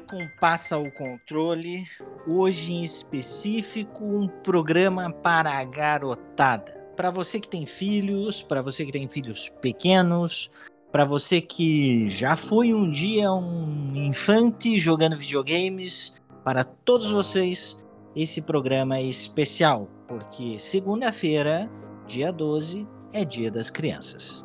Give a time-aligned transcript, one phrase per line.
[0.00, 1.84] com Passa o Controle.
[2.26, 6.72] Hoje em específico, um programa para a garotada.
[6.96, 10.50] Para você que tem filhos, para você que tem filhos pequenos,
[10.92, 16.14] para você que já foi um dia um infante jogando videogames,
[16.44, 17.84] para todos vocês,
[18.14, 21.68] esse programa é especial, porque segunda-feira,
[22.06, 24.44] dia 12, é Dia das Crianças.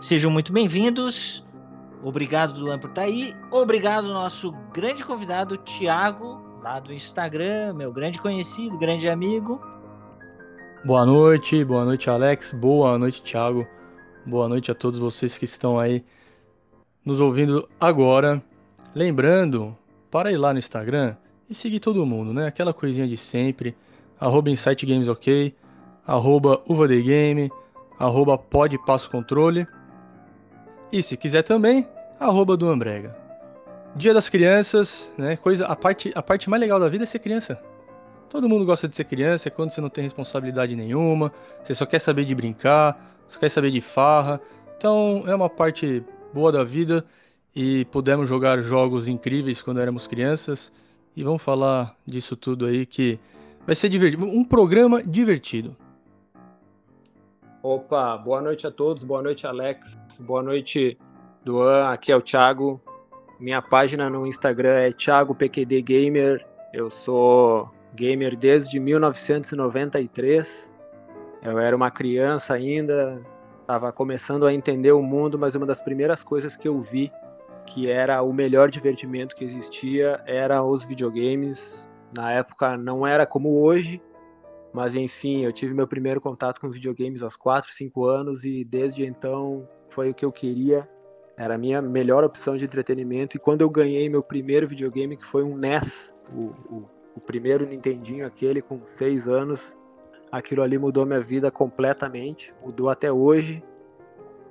[0.00, 1.45] Sejam muito bem-vindos.
[2.02, 3.34] Obrigado, Luan, por estar aí.
[3.50, 9.60] Obrigado, nosso grande convidado, Tiago, lá do Instagram, meu grande conhecido, grande amigo.
[10.84, 12.52] Boa noite, boa noite, Alex.
[12.52, 13.66] Boa noite, Thiago.
[14.24, 16.04] Boa noite a todos vocês que estão aí
[17.04, 18.42] nos ouvindo agora.
[18.94, 19.76] Lembrando,
[20.10, 21.16] para ir lá no Instagram
[21.50, 22.46] e seguir todo mundo, né?
[22.46, 23.76] Aquela coisinha de sempre.
[24.18, 24.86] Arroba Insight
[26.06, 27.50] arroba UvaDGame,
[27.98, 29.66] arroba Pod Passo Controle.
[30.92, 31.86] E se quiser também,
[32.18, 33.16] arroba do Ambrega.
[33.94, 35.36] Dia das crianças, né?
[35.36, 37.60] Coisa, a parte, a parte mais legal da vida é ser criança.
[38.28, 41.86] Todo mundo gosta de ser criança, é quando você não tem responsabilidade nenhuma, você só
[41.86, 44.40] quer saber de brincar, só quer saber de farra.
[44.76, 47.04] Então é uma parte boa da vida
[47.54, 50.72] e pudemos jogar jogos incríveis quando éramos crianças.
[51.16, 53.18] E vamos falar disso tudo aí que
[53.64, 54.26] vai ser divertido.
[54.26, 55.74] Um programa divertido.
[57.68, 60.96] Opa, boa noite a todos, boa noite Alex, boa noite
[61.44, 62.80] Duan, aqui é o Thiago.
[63.40, 66.46] Minha página no Instagram é ThiagoPQD Gamer.
[66.72, 70.72] Eu sou gamer desde 1993.
[71.42, 73.20] Eu era uma criança ainda,
[73.62, 77.10] estava começando a entender o mundo, mas uma das primeiras coisas que eu vi
[77.66, 81.90] que era o melhor divertimento que existia era os videogames.
[82.16, 84.00] Na época não era como hoje,
[84.76, 89.06] mas enfim, eu tive meu primeiro contato com videogames aos 4, 5 anos e desde
[89.06, 90.86] então foi o que eu queria.
[91.38, 93.36] Era a minha melhor opção de entretenimento.
[93.36, 97.66] E quando eu ganhei meu primeiro videogame, que foi um NES, o, o o primeiro
[97.66, 99.74] Nintendinho, aquele com seis anos,
[100.30, 103.64] aquilo ali mudou minha vida completamente, mudou até hoje.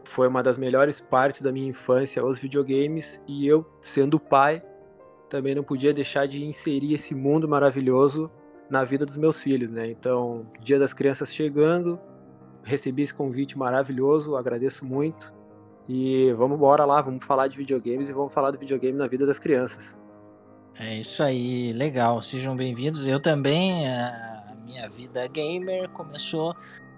[0.08, 4.64] Foi uma das melhores partes da minha infância, os videogames, e eu, sendo pai,
[5.30, 8.32] também não podia deixar de inserir esse mundo maravilhoso
[8.70, 9.90] na vida dos meus filhos, né?
[9.90, 12.00] Então, Dia das Crianças chegando,
[12.64, 15.34] recebi esse convite maravilhoso, agradeço muito.
[15.88, 19.26] E vamos embora lá, vamos falar de videogames e vamos falar do videogame na vida
[19.26, 20.00] das crianças.
[20.78, 22.22] É isso aí, legal.
[22.22, 23.06] Sejam bem-vindos.
[23.08, 26.56] Eu também, a minha vida gamer começou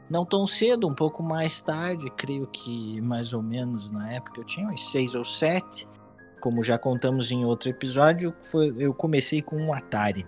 [0.09, 4.45] não tão cedo, um pouco mais tarde, creio que mais ou menos na época eu
[4.45, 5.87] tinha uns seis ou sete.
[6.39, 10.25] Como já contamos em outro episódio, foi, eu comecei com um Atari,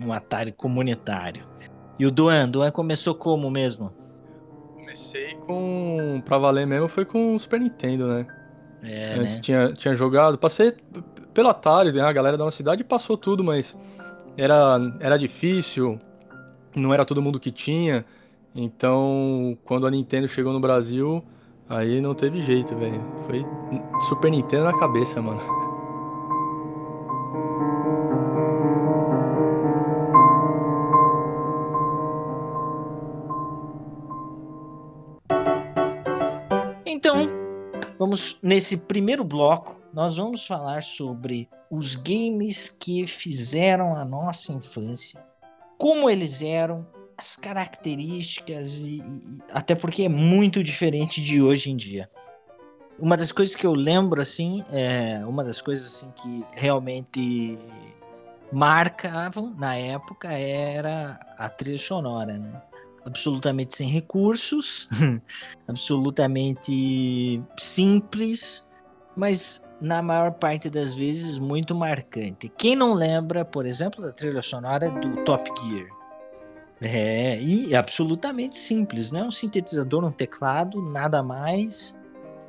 [0.00, 1.44] um Atari comunitário.
[1.98, 3.92] E o Duan, Duan começou como mesmo?
[4.74, 8.26] Comecei com, pra valer mesmo, foi com o Super Nintendo, né?
[8.82, 9.40] É, Antes né?
[9.40, 10.74] tinha, tinha jogado, passei
[11.32, 12.02] pelo Atari, né?
[12.02, 13.76] A galera da nossa cidade passou tudo, mas
[14.36, 15.98] era, era difícil,
[16.74, 18.04] não era todo mundo que tinha.
[18.54, 21.22] Então, quando a Nintendo chegou no Brasil,
[21.68, 23.02] aí não teve jeito, velho.
[23.26, 23.44] Foi
[24.08, 25.65] Super Nintendo na cabeça, mano.
[37.08, 37.28] Então,
[38.00, 45.24] vamos nesse primeiro bloco, nós vamos falar sobre os games que fizeram a nossa infância,
[45.78, 46.84] como eles eram,
[47.16, 52.10] as características e, e até porque é muito diferente de hoje em dia.
[52.98, 57.56] Uma das coisas que eu lembro assim, é uma das coisas assim que realmente
[58.50, 62.62] marcavam na época era a trilha sonora, né?
[63.06, 64.88] Absolutamente sem recursos,
[65.66, 68.68] absolutamente simples,
[69.16, 72.52] mas na maior parte das vezes muito marcante.
[72.58, 75.86] Quem não lembra, por exemplo, da trilha sonora do Top Gear?
[76.80, 79.22] É, e absolutamente simples, né?
[79.22, 81.96] Um sintetizador, um teclado, nada mais.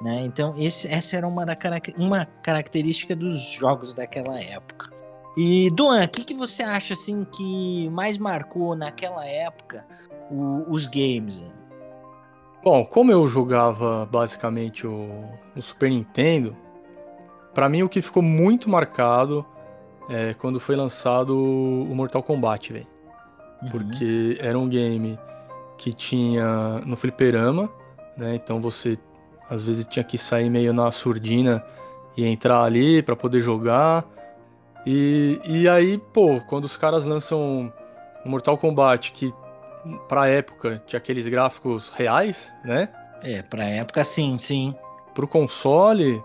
[0.01, 0.25] Né?
[0.25, 1.57] Então, esse, essa era uma, da,
[1.97, 4.89] uma característica dos jogos daquela época.
[5.37, 9.85] E, Duan, o que, que você acha assim que mais marcou naquela época
[10.29, 11.41] o, os games?
[12.63, 15.25] Bom, como eu jogava basicamente o,
[15.55, 16.55] o Super Nintendo,
[17.53, 19.45] para mim o que ficou muito marcado
[20.09, 22.87] é quando foi lançado o Mortal Kombat, velho.
[23.61, 23.69] Uhum.
[23.69, 25.19] Porque era um game
[25.77, 27.69] que tinha no fliperama,
[28.15, 28.35] né?
[28.35, 28.97] Então você
[29.49, 31.63] às vezes tinha que sair meio na surdina
[32.15, 34.05] e entrar ali para poder jogar.
[34.85, 37.71] E, e aí, pô, quando os caras lançam
[38.25, 39.33] o Mortal Kombat, que
[40.07, 42.89] pra época tinha aqueles gráficos reais, né?
[43.21, 44.75] É, pra época sim, sim.
[45.13, 46.21] Pro console,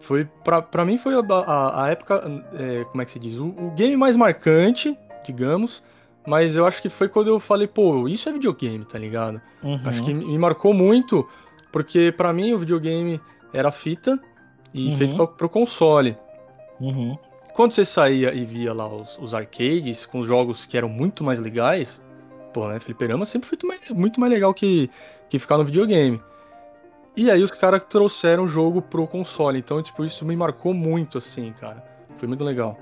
[0.00, 2.22] Foi, pra, pra mim foi a, a, a época,
[2.54, 3.38] é, como é que se diz?
[3.38, 5.82] O, o, game mais marcante, digamos,
[6.26, 9.40] mas eu acho que foi quando eu falei, pô, isso é videogame, tá ligado?
[9.64, 9.80] Uhum.
[9.84, 11.28] Acho que me marcou muito,
[11.72, 13.20] porque para mim o videogame
[13.52, 14.18] era fita
[14.72, 14.96] e uhum.
[14.96, 16.16] feito pra, pro console.
[16.80, 17.16] Uhum.
[17.54, 21.24] Quando você saía e via lá os, os arcades com os jogos que eram muito
[21.24, 22.00] mais legais,
[22.58, 24.90] pô, né, fliperama sempre foi muito mais, muito mais legal que,
[25.28, 26.20] que ficar no videogame.
[27.16, 31.18] E aí os caras trouxeram o jogo pro console, então, tipo, isso me marcou muito,
[31.18, 31.84] assim, cara.
[32.16, 32.76] Foi muito legal.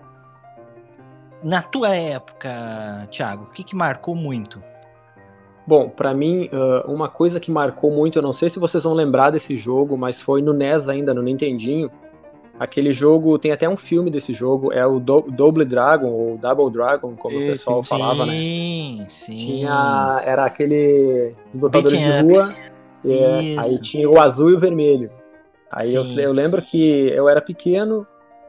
[1.43, 4.63] Na tua época, Thiago, o que, que marcou muito?
[5.67, 6.49] Bom, para mim,
[6.87, 10.23] uma coisa que marcou muito, eu não sei se vocês vão lembrar desse jogo, mas
[10.23, 11.91] foi no NES ainda, no Nintendinho.
[12.59, 16.71] Aquele jogo, tem até um filme desse jogo, é o Do Double Dragon, ou Double
[16.71, 18.39] Dragon, como Esse, o pessoal sim, falava, né?
[18.39, 19.37] Sim, sim.
[19.37, 22.55] Tinha, era aquele lutadores de rua,
[23.05, 25.11] é, aí tinha o azul e o vermelho.
[25.71, 28.07] Aí eu, eu lembro que eu era pequeno,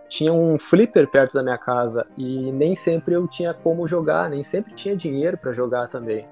[0.07, 4.43] tinha um flipper perto da minha casa e nem sempre eu tinha como jogar, nem
[4.43, 6.25] sempre tinha dinheiro para jogar também.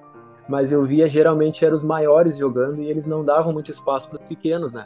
[0.48, 4.22] Mas eu via geralmente eram os maiores jogando e eles não davam muito espaço para
[4.22, 4.86] os pequenos, né?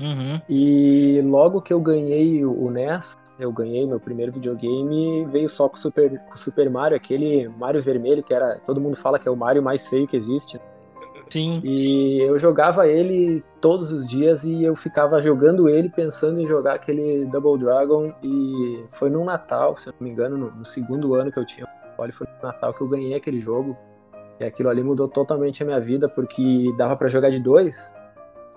[0.00, 0.40] Uhum.
[0.48, 5.76] E logo que eu ganhei o NES, eu ganhei meu primeiro videogame, veio só com
[5.76, 9.30] o Super, com Super Mario, aquele Mario vermelho que era, todo mundo fala que é
[9.30, 10.60] o Mario mais feio que existe.
[11.30, 11.60] Sim.
[11.64, 16.74] E eu jogava ele todos os dias e eu ficava jogando ele pensando em jogar
[16.74, 18.12] aquele Double Dragon.
[18.22, 21.46] E foi no Natal, se eu não me engano, no, no segundo ano que eu
[21.46, 21.66] tinha
[21.98, 23.76] olha, foi no Natal que eu ganhei aquele jogo.
[24.38, 27.94] E aquilo ali mudou totalmente a minha vida, porque dava para jogar de dois.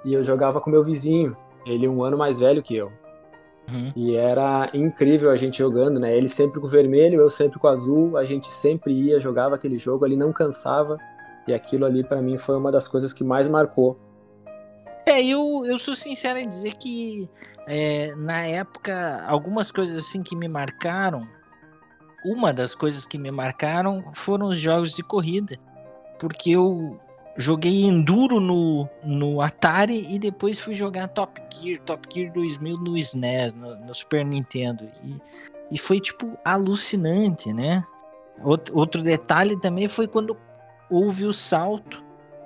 [0.07, 2.89] E eu jogava com meu vizinho, ele um ano mais velho que eu.
[3.69, 3.91] Uhum.
[3.93, 6.15] E era incrível a gente jogando, né?
[6.15, 8.15] Ele sempre com o vermelho, eu sempre com o azul.
[8.15, 10.97] A gente sempre ia, jogava aquele jogo, ele não cansava.
[11.45, 13.99] E aquilo ali para mim foi uma das coisas que mais marcou.
[15.05, 17.29] É, eu, eu sou sincero em dizer que
[17.67, 21.27] é, na época, algumas coisas assim que me marcaram,
[22.23, 25.59] uma das coisas que me marcaram foram os jogos de corrida.
[26.17, 26.97] Porque eu
[27.37, 32.97] joguei Enduro no, no Atari e depois fui jogar Top Gear, Top Gear 2000 no
[32.97, 34.89] SNES, no, no Super Nintendo.
[35.03, 35.21] E,
[35.71, 37.85] e foi, tipo, alucinante, né?
[38.73, 40.37] Outro, detalhe também foi quando
[40.89, 42.03] houve o salto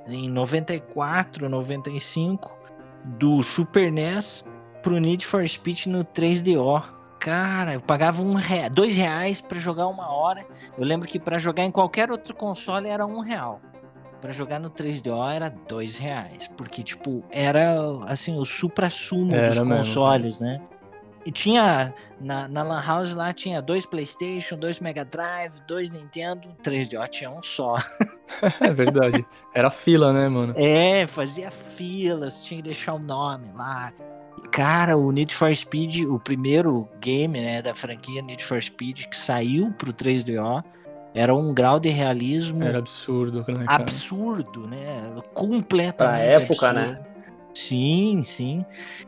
[0.08, 2.58] em 94, 95
[3.04, 4.50] do Super NES
[4.82, 6.84] pro Need for Speed no 3DO.
[7.20, 8.70] Cara, eu pagava um rea...
[8.70, 10.46] dois reais para jogar uma hora.
[10.78, 13.62] Eu lembro que para jogar em qualquer outro console era um real.
[14.22, 17.76] Para jogar no 3DO era dois reais, porque tipo era
[18.06, 20.62] assim o supra-sumo dos consoles, né?
[21.26, 21.94] E tinha.
[22.20, 27.30] Na, na Lan House lá tinha dois PlayStation, dois Mega Drive, dois Nintendo, 3DO tinha
[27.30, 27.76] um só.
[28.60, 29.26] é verdade.
[29.54, 30.54] Era fila, né, mano?
[30.56, 33.92] É, fazia filas, tinha que deixar o nome lá.
[34.52, 39.16] Cara, o Need for Speed, o primeiro game né, da franquia Need for Speed que
[39.18, 40.64] saiu pro 3DO,
[41.14, 42.64] era um grau de realismo.
[42.64, 43.66] Era absurdo, né?
[43.66, 43.84] Cara?
[43.84, 45.14] Absurdo, né?
[45.34, 46.26] Completamente.
[46.26, 46.94] Pra época, absurdo.
[46.94, 47.12] né?
[47.54, 48.66] Sim, sim.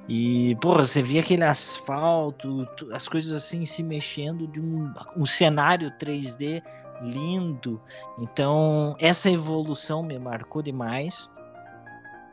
[0.07, 5.91] E, porra, você via aquele asfalto, as coisas assim se mexendo de um, um cenário
[5.91, 6.61] 3D
[7.01, 7.81] lindo.
[8.19, 11.29] Então, essa evolução me marcou demais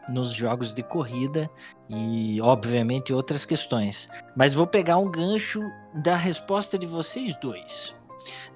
[0.08, 1.48] nos jogos de corrida
[1.88, 4.08] e, obviamente, outras questões.
[4.34, 5.62] Mas vou pegar um gancho
[5.94, 7.94] da resposta de vocês dois.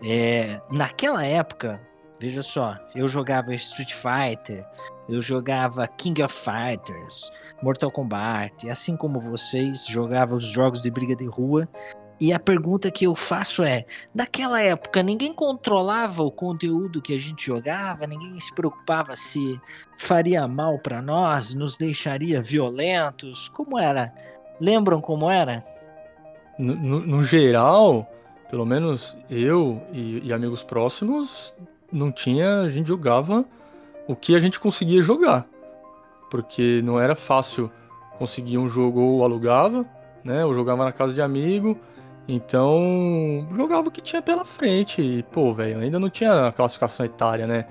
[0.02, 1.80] É, naquela época,
[2.18, 4.66] veja só, eu jogava Street Fighter,
[5.08, 7.30] eu jogava King of Fighters,
[7.62, 11.68] Mortal Kombat, assim como vocês, jogava os jogos de briga de rua.
[12.20, 17.18] E a pergunta que eu faço é: naquela época ninguém controlava o conteúdo que a
[17.18, 19.60] gente jogava, ninguém se preocupava se
[19.98, 23.48] faria mal para nós, nos deixaria violentos?
[23.48, 24.14] Como era?
[24.60, 25.62] Lembram como era?
[26.56, 28.08] No, no, no geral,
[28.54, 31.52] pelo menos eu e, e amigos próximos,
[31.90, 33.44] não tinha, a gente jogava
[34.06, 35.44] o que a gente conseguia jogar.
[36.30, 37.68] Porque não era fácil
[38.16, 39.84] conseguir um jogo ou alugava,
[40.22, 40.44] né?
[40.44, 41.76] Ou jogava na casa de amigo.
[42.28, 45.02] Então, jogava o que tinha pela frente.
[45.02, 47.66] E, pô, velho, ainda não tinha classificação etária, né?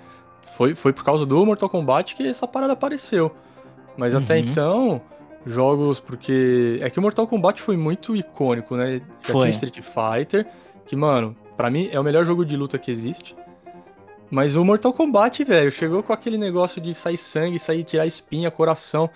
[0.57, 3.33] Foi, foi por causa do Mortal Kombat que essa parada apareceu.
[3.95, 4.19] Mas uhum.
[4.19, 5.01] até então,
[5.45, 6.77] jogos, porque.
[6.81, 9.01] É que o Mortal Kombat foi muito icônico, né?
[9.21, 9.49] Já foi.
[9.49, 10.45] Street Fighter,
[10.85, 13.35] que, mano, para mim é o melhor jogo de luta que existe.
[14.29, 18.49] Mas o Mortal Kombat, velho, chegou com aquele negócio de sair sangue, sair tirar espinha,
[18.49, 19.09] coração,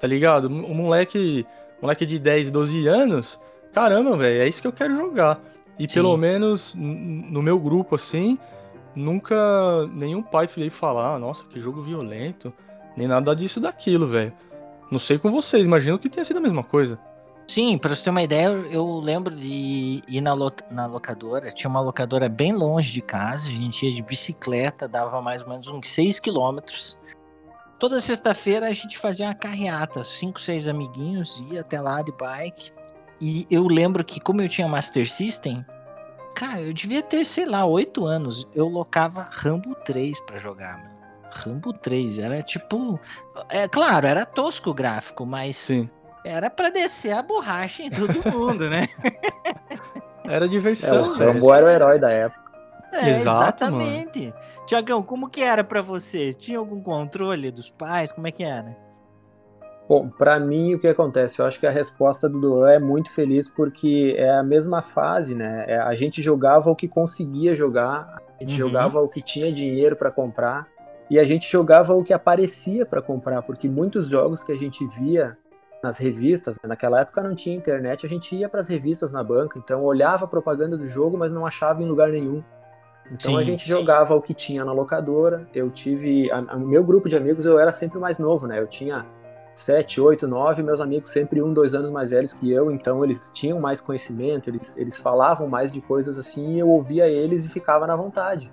[0.00, 0.48] tá ligado?
[0.48, 1.46] Um moleque,
[1.80, 3.40] moleque de 10, 12 anos,
[3.72, 5.40] caramba, velho, é isso que eu quero jogar.
[5.78, 5.94] E Sim.
[5.94, 8.38] pelo menos no meu grupo, assim,
[8.94, 12.52] nunca nenhum pai veio falar, nossa, que jogo violento,
[12.96, 14.32] nem nada disso daquilo, velho.
[14.90, 16.98] Não sei com vocês, imagino que tenha sido a mesma coisa.
[17.46, 21.52] Sim, para você ter uma ideia, eu lembro de ir na, lo na locadora.
[21.52, 23.48] Tinha uma locadora bem longe de casa.
[23.48, 26.98] A gente ia de bicicleta, dava mais ou menos uns 6 quilômetros.
[27.78, 32.72] Toda sexta-feira a gente fazia uma carreata, cinco, seis amiguinhos, ia até lá de bike.
[33.20, 35.64] E eu lembro que, como eu tinha Master System,
[36.34, 38.48] cara, eu devia ter, sei lá, oito anos.
[38.54, 40.94] Eu locava Rambo 3 para jogar, mano.
[41.30, 42.98] Rambo 3, era tipo.
[43.50, 45.56] É claro, era tosco o gráfico, mas.
[45.56, 45.90] Sim.
[46.24, 48.86] Era para descer a borracha em todo mundo, né?
[50.26, 51.10] Era É, diversão.
[51.10, 51.32] o velho.
[51.32, 52.42] Rambo era o herói da época.
[52.92, 54.32] É, Exato, exatamente.
[54.66, 56.32] Tiagão, como que era para você?
[56.32, 58.10] Tinha algum controle dos pais?
[58.10, 58.74] Como é que era?
[59.86, 61.40] Bom, pra mim o que acontece?
[61.40, 65.34] Eu acho que a resposta do Duan é muito feliz porque é a mesma fase,
[65.34, 65.64] né?
[65.68, 68.68] É, a gente jogava o que conseguia jogar, a gente Uhum.
[68.68, 70.66] jogava o que tinha dinheiro pra comprar
[71.10, 74.86] e a gente jogava o que aparecia pra comprar, porque muitos jogos que a gente
[74.98, 75.36] via
[75.84, 76.68] nas revistas, né?
[76.68, 80.28] naquela época não tinha internet, a gente ia pras revistas na banca, então olhava a
[80.28, 82.42] propaganda do jogo, mas não achava em lugar nenhum.
[83.06, 83.38] Então Sim.
[83.38, 85.46] a gente jogava o que tinha na locadora.
[85.54, 86.30] Eu tive.
[86.32, 88.58] O meu grupo de amigos eu era sempre mais novo, né?
[88.58, 89.04] Eu tinha
[89.54, 93.30] 7, 8, 9, meus amigos sempre um, dois anos mais velhos que eu, então eles
[93.32, 97.48] tinham mais conhecimento, eles, eles falavam mais de coisas assim, e eu ouvia eles e
[97.48, 98.50] ficava na vontade.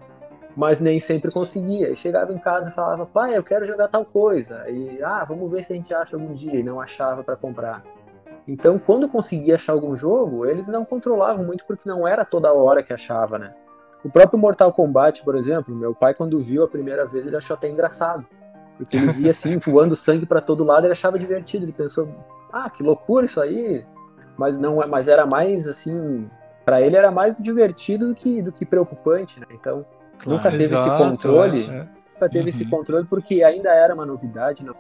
[0.56, 1.90] Mas nem sempre conseguia.
[1.90, 4.70] E chegava em casa e falava, pai, eu quero jogar tal coisa.
[4.70, 6.60] E, ah, vamos ver se a gente acha algum dia.
[6.60, 7.84] E não achava para comprar.
[8.48, 12.84] Então, quando conseguia achar algum jogo, eles não controlavam muito porque não era toda hora
[12.84, 13.54] que achava, né?
[14.04, 17.54] O próprio Mortal Kombat, por exemplo, meu pai, quando viu a primeira vez, ele achou
[17.54, 18.26] até engraçado.
[18.78, 21.66] Porque ele via assim, voando sangue para todo lado, ele achava divertido.
[21.66, 22.10] Ele pensou,
[22.52, 23.86] ah, que loucura isso aí.
[24.36, 26.28] Mas não, é- mas era mais assim,
[26.66, 29.46] para ele era mais divertido do que, do que preocupante, né?
[29.52, 29.86] Então,
[30.26, 31.64] nunca teve esse Exato, controle.
[31.70, 31.88] é, é.
[32.14, 32.70] nunca teve esse Uhum.
[32.70, 34.76] controle porque ainda era uma novidade, não,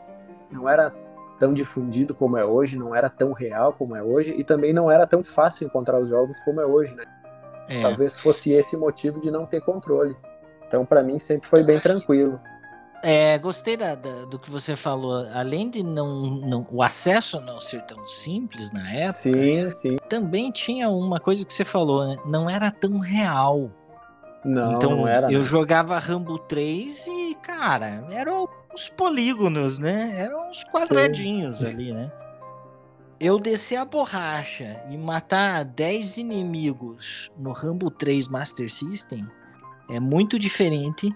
[0.52, 0.94] não era
[1.40, 4.92] tão difundido como é hoje, não era tão real como é hoje e também não
[4.92, 7.04] era tão fácil encontrar os jogos como é hoje, né?
[7.68, 7.82] É.
[7.82, 10.16] Talvez fosse esse o motivo de não ter controle.
[10.68, 12.40] Então, pra mim sempre foi bem tranquilo.
[13.04, 15.26] É, gostei da- da- do que você falou.
[15.34, 19.96] Além de não, não- o acesso não ser tão simples na época, Sim, sim.
[20.08, 22.18] também tinha uma coisa que você falou, né?
[22.28, 23.72] Não era tão real.
[24.44, 25.32] Não, então não era.
[25.32, 25.46] eu né?
[25.46, 30.14] jogava Rambo 3 e, cara, eram uns polígonos, né?
[30.16, 32.12] Eram uns quadradinhos ali, né?
[33.20, 39.28] Eu descer a borracha e matar 10 inimigos no Rambo 3 Master System
[39.90, 41.16] é muito diferente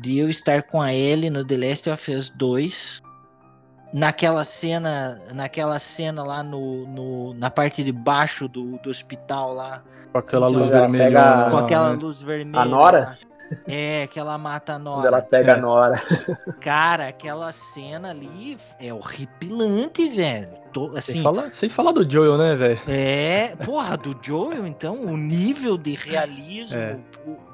[0.00, 3.02] de eu estar com a Ellie no The Last of Us 2
[3.94, 9.82] naquela cena naquela cena lá no, no- na parte de baixo do, do hospital lá
[10.12, 11.04] Com aquela luz vermelha.
[11.04, 11.98] pega- com aquela né?
[12.02, 13.18] luz vermelha A Nora?
[13.68, 15.54] é que ela mata a Quando ela Nora pega É.
[15.54, 16.02] a Nora.
[16.60, 22.36] cara aquela cena ali é horripilante velho Tô- Sem, assim falar, sem falar do Joel,
[22.36, 22.80] né, velho?
[22.88, 26.96] É, porra, do Joel, então, o nível de realismo, É.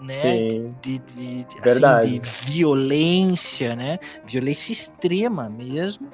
[0.00, 0.14] né?
[0.14, 0.70] Sim.
[0.80, 2.06] De, de, de- Verdade.
[2.06, 3.98] assim, de violência, né?
[4.24, 6.08] Violência extrema mesmo.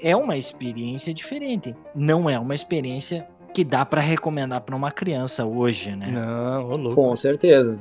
[0.00, 1.74] É uma experiência diferente.
[1.94, 6.08] Não é uma experiência que dá pra recomendar pra uma criança hoje, né?
[6.10, 6.94] Não, ô louco.
[6.94, 7.78] Com certeza.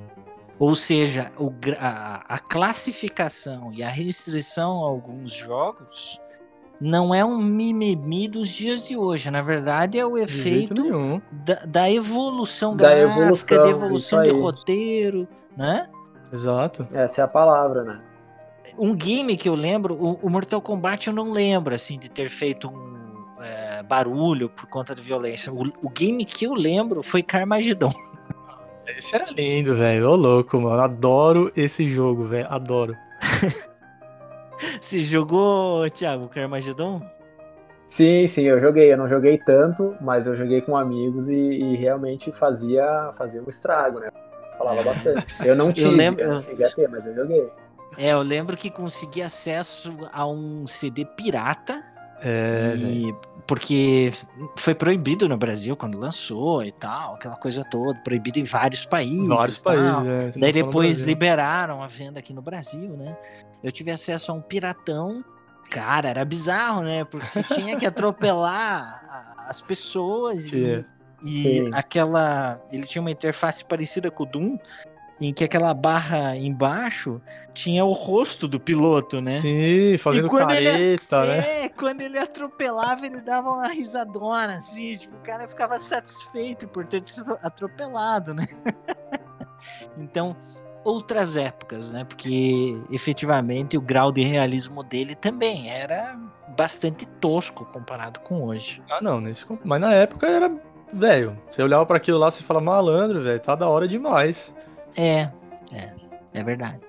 [0.58, 6.22] Ou seja, o a, a classificação e a restrição a alguns jogos
[6.80, 9.30] não é um mimimi dos dias de hoje.
[9.30, 15.28] Na verdade, é o efeito da, da evolução Da gráfica, evolução, da evolução de roteiro,
[15.58, 15.90] né?
[16.32, 16.88] Exato.
[16.92, 18.02] Essa é a palavra, né?
[18.78, 22.30] Um game que eu lembro, o, o Mortal Kombat eu não lembro, assim, de ter
[22.30, 25.52] feito um é, barulho por conta de violência.
[25.54, 27.92] O, o game que eu lembro foi Carmageddon.
[28.88, 30.10] Esse era lindo, velho.
[30.12, 30.80] Ô louco, mano.
[30.80, 32.46] Adoro esse jogo, velho.
[32.50, 32.96] Adoro.
[34.80, 37.02] Você jogou, Thiago, Carmageddon?
[37.88, 38.94] Sim, sim, eu joguei.
[38.94, 43.50] Eu não joguei tanto, mas eu joguei com amigos e, e realmente fazia, fazia um
[43.50, 44.10] estrago, né?
[44.58, 45.36] Falava bastante.
[45.44, 47.48] Eu não tive, eu, lembro- não cheguei a ter, mas eu joguei.
[47.98, 51.84] É, eu lembro que consegui acesso a um CD pirata
[52.22, 52.76] É.
[52.78, 53.14] E
[53.48, 54.12] porque
[54.56, 59.28] foi proibido no Brasil quando lançou e tal, aquela coisa toda, proibido em vários países.
[59.28, 60.40] Vários países, é.
[60.40, 63.16] Daí depois liberaram a venda aqui no Brasil, né?
[63.64, 65.24] Eu tive acesso a um piratão.
[65.70, 67.04] Cara, era bizarro, né?
[67.06, 70.84] Porque você tinha que atropelar as pessoas e, Sim.
[71.24, 71.70] e Sim.
[71.74, 72.60] aquela.
[72.72, 74.58] Ele tinha uma interface parecida com o Doom,
[75.20, 77.22] em que aquela barra embaixo
[77.54, 79.40] tinha o rosto do piloto, né?
[79.40, 81.64] Sim, fazendo quando ele- careta, né?
[81.64, 86.86] É, quando ele atropelava, ele dava uma risadona, assim, tipo, o cara ficava satisfeito por
[86.86, 88.46] ter sido atropelado, né?
[89.98, 90.36] então,
[90.84, 92.04] outras épocas, né?
[92.04, 96.18] Porque efetivamente o grau de realismo dele também era
[96.56, 98.82] bastante tosco comparado com hoje.
[98.90, 100.52] Ah, não, nesse, mas na época era.
[100.94, 104.54] Velho, você olhava para aquilo lá e fala, malandro, velho, tá da hora demais.
[104.96, 105.30] É,
[105.72, 105.92] é,
[106.34, 106.80] é verdade.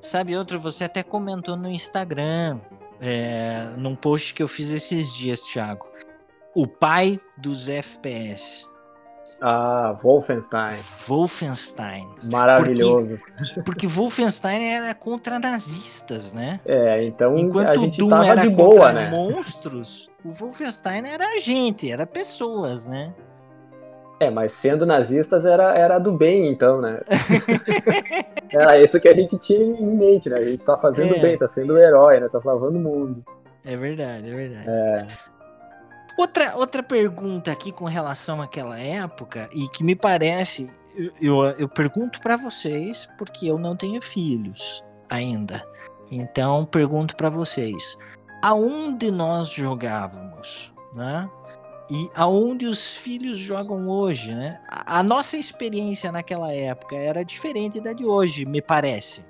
[0.00, 2.60] Sabe outro, você até comentou no Instagram,
[3.00, 5.86] é, num post que eu fiz esses dias, Thiago.
[6.54, 8.66] O pai dos FPS.
[9.40, 10.76] Ah, Wolfenstein.
[11.06, 12.08] Wolfenstein.
[12.30, 13.18] Maravilhoso.
[13.18, 16.60] Porque, porque Wolfenstein era contra nazistas, né?
[16.64, 19.10] É, então Enquanto a gente Doom tava era de contra boa, né?
[19.10, 23.12] monstros, o Wolfenstein era gente, era pessoas, né?
[24.18, 26.98] É, mas sendo nazistas era, era do bem, então, né?
[28.50, 30.36] era isso que a gente tinha em mente, né?
[30.38, 31.18] A gente tá fazendo É.
[31.18, 32.28] bem, tá sendo herói, né?
[32.28, 33.22] Tá salvando o mundo.
[33.64, 34.68] É verdade, é verdade.
[34.68, 35.06] É.
[36.18, 41.68] Outra, outra pergunta aqui com relação àquela época, e que me parece, eu, eu, eu
[41.68, 45.62] pergunto pra vocês, porque eu não tenho filhos ainda.
[46.10, 47.98] Então, pergunto pra vocês:
[48.42, 51.28] aonde nós jogávamos, né?
[51.90, 54.60] E aonde os filhos jogam hoje, né?
[54.68, 59.24] A, nossa experiência naquela época era diferente da de hoje, me parece.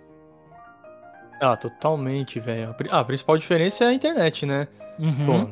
[1.41, 2.75] Ah, totalmente, velho.
[2.91, 4.67] Ah, a principal diferença é a internet, né?
[4.99, 5.27] Uhum.
[5.27, 5.51] Pô,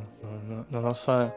[0.48, 1.34] na, na nossa.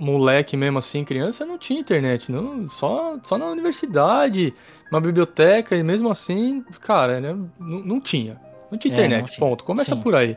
[0.00, 2.68] moleque mesmo assim, criança, não tinha internet, não.
[2.68, 4.52] Só, só na universidade,
[4.90, 8.40] na biblioteca, e mesmo assim, cara, né, não, não tinha.
[8.72, 9.48] Não tinha É, internet, não tinha.
[9.48, 9.62] ponto.
[9.62, 10.00] Começa Sim.
[10.00, 10.36] por aí.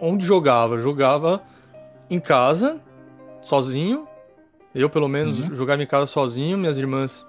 [0.00, 0.78] Onde jogava?
[0.78, 1.42] Jogava
[2.08, 2.80] em casa,
[3.44, 4.06] sozinho.
[4.74, 5.54] Eu, pelo menos, Uhum.
[5.54, 6.58] jogava em casa sozinho.
[6.58, 7.24] Minhas irmãs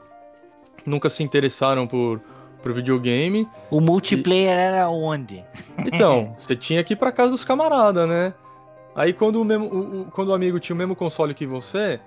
[0.86, 2.20] nunca se interessaram por,
[2.64, 3.48] por videogame.
[3.70, 5.44] O multiplayer era onde?
[5.86, 8.34] Então, você tinha que ir pra casa dos camaradas, né?
[8.96, 12.00] Aí quando o, mesmo, o- o- quando o amigo tinha o mesmo console que você,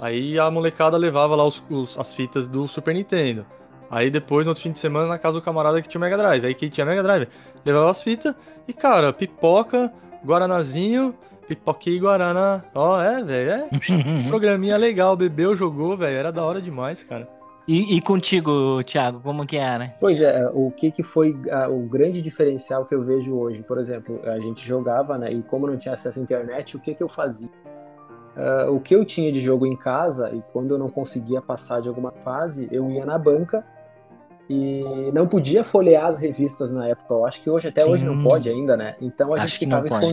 [0.00, 3.44] aí a molecada levava lá os- os- as fitas do Super Nintendo.
[3.90, 6.16] Aí depois, no outro fim de semana, na casa do camarada que tinha o Mega
[6.16, 6.44] Drive.
[6.46, 7.26] Aí quem tinha Mega Drive
[7.64, 8.34] levava as fitas
[8.68, 9.92] e, cara, pipoca,
[10.24, 11.14] guaranazinho,
[11.48, 12.62] pipoquinha e guaraná.
[12.74, 13.68] Ó, é, velho, é.
[14.28, 16.16] Programinha legal, bebeu, jogou, velho.
[16.16, 17.28] Era da hora demais, cara.
[17.66, 19.94] E, e contigo, Thiago, como que era?
[20.00, 23.62] Pois é, o que, que foi ah, o grande diferencial que eu vejo hoje?
[23.62, 25.30] Por exemplo, a gente jogava, né?
[25.30, 27.50] E como não tinha acesso à internet, o que, que eu fazia?
[28.34, 31.82] Ah, o que eu tinha de jogo em casa, e quando eu não conseguia passar
[31.82, 33.62] de alguma fase, eu ia na banca
[34.48, 34.82] e
[35.12, 37.12] não podia folhear as revistas na época.
[37.12, 38.24] Eu acho que hoje, até hoje, não Sim.
[38.24, 38.96] pode ainda, né?
[38.98, 40.06] Então a Acho gente ficava pode.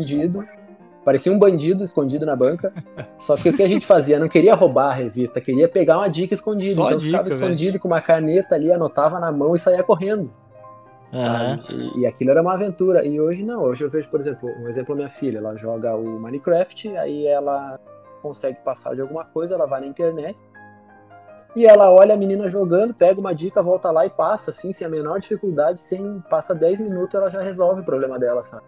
[1.06, 2.74] Parecia um bandido escondido na banca.
[3.20, 4.18] Só que o que a gente fazia?
[4.18, 6.74] Não queria roubar a revista, queria pegar uma dica escondida.
[6.74, 7.46] Só então ficava dica, velho.
[7.46, 10.34] escondido com uma caneta ali, anotava na mão e saía correndo.
[11.12, 11.64] Sabe?
[11.70, 13.06] E, e aquilo era uma aventura.
[13.06, 13.62] E hoje não.
[13.62, 15.38] Hoje eu vejo, por exemplo, um exemplo minha filha.
[15.38, 17.80] Ela joga o Minecraft, aí ela
[18.24, 20.36] consegue passar de alguma coisa, ela vai na internet.
[21.56, 24.88] E ela olha a menina jogando, pega uma dica, volta lá e passa, assim, sem
[24.88, 28.64] a menor dificuldade, sem passa 10 minutos, ela já resolve o problema dela, sabe?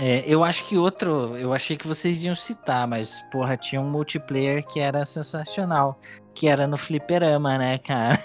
[0.00, 3.90] É, eu acho que outro, eu achei que vocês iam citar, mas porra, tinha um
[3.90, 5.98] multiplayer que era sensacional,
[6.34, 8.18] que era no fliperama, né, cara?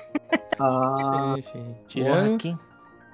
[0.60, 2.04] Ah, sim, sim.
[2.04, 2.60] Porra, quem,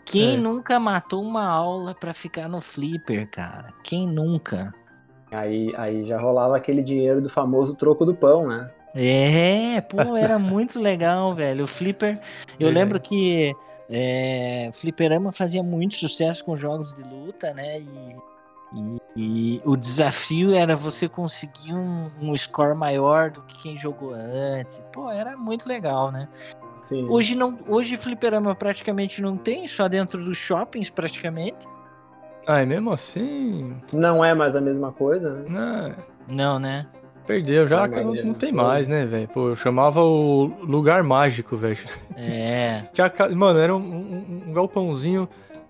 [0.06, 0.38] quem É.
[0.38, 3.74] nunca matou uma aula pra ficar no flipper, cara?
[3.84, 4.74] Quem nunca?
[5.32, 8.70] aí, aí já rolava aquele dinheiro do famoso troco do pão, né?
[8.96, 11.64] É, pô, era muito legal, velho.
[11.64, 12.20] O Flipper,
[12.60, 12.72] eu É.
[12.72, 13.54] lembro que
[13.88, 17.80] é, Fliperama fazia muito sucesso com jogos de luta, né?
[17.80, 18.16] E,
[18.74, 24.14] e- e o desafio era você conseguir um, um score maior do que quem jogou
[24.14, 24.80] antes.
[24.94, 26.28] Pô, era muito legal, né?
[26.82, 27.06] Sim.
[27.10, 31.68] Hoje não, hoje Fliperama praticamente não tem, só dentro dos shoppings praticamente.
[32.48, 33.76] Ah, e mesmo assim.
[33.94, 35.50] Não é mais a mesma coisa, né?
[35.50, 35.96] Né,
[36.28, 36.88] Não, né?
[37.28, 39.28] perdeu já, Não, que não, não é- tem mais, né, velho?
[39.28, 41.78] Pô, eu chamava o lugar mágico, velho.
[42.16, 42.86] É.
[42.92, 45.30] Tinha Mano, era um, um- um galpãozinho,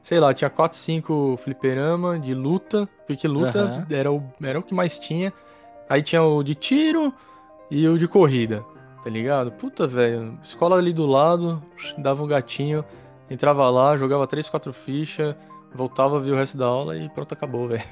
[0.10, 3.88] sei lá, tinha 4, 5 fliperama de luta, porque luta Aham.
[3.92, 5.32] era, o, era o que mais tinha.
[5.88, 7.14] Aí tinha o de tiro
[7.70, 8.66] e o de corrida,
[9.04, 9.52] tá ligado?
[9.52, 11.62] Puta, velho, escola ali do lado,
[12.00, 12.84] dava um gatinho,
[13.30, 15.36] entrava lá, jogava 3, 4 fichas,
[15.76, 17.84] voltava, via o resto da aula e pronto, acabou, velho.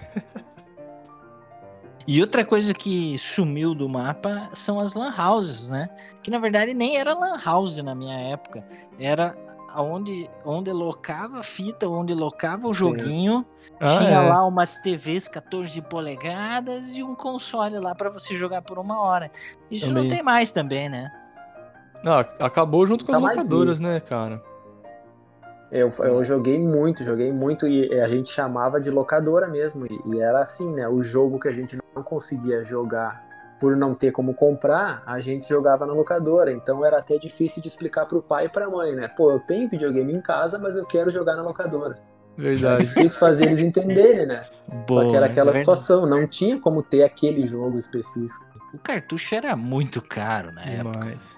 [2.08, 5.90] E outra coisa que sumiu do mapa são as lan houses, né?
[6.24, 8.66] Que na verdade nem era lan house na minha época.
[8.98, 9.36] Era
[9.82, 13.46] onde, onde locava a fita, onde locava o joguinho.
[13.80, 14.30] Ah, tinha é.
[14.30, 19.32] lá umas TVs 14 polegadas e um console lá pra você jogar por uma hora.
[19.70, 20.10] Isso não Também.
[20.10, 21.12] tem mais também, né?
[22.06, 24.42] Ah, acabou junto com Tá as locadoras, né, cara?
[25.72, 29.86] Eu, eu joguei muito, joguei muito e a gente chamava de locadora mesmo.
[29.86, 30.88] E, e era assim, né?
[30.88, 33.27] O jogo que a gente não conseguia jogar
[33.60, 36.52] por não ter como comprar, a gente jogava na locadora.
[36.52, 39.08] Então era até difícil de explicar pro pai e pra mãe, né?
[39.08, 41.98] Pô, eu tenho videogame em casa, mas eu quero jogar na locadora.
[42.38, 42.94] Verdade.
[42.94, 44.46] Quis fazer eles entenderem, né?
[44.88, 45.60] Boa, Só que era aquela verdade.
[45.60, 48.46] situação, não tinha como ter aquele jogo específico.
[48.74, 51.00] O cartucho era muito caro na época.
[51.00, 51.38] Demais.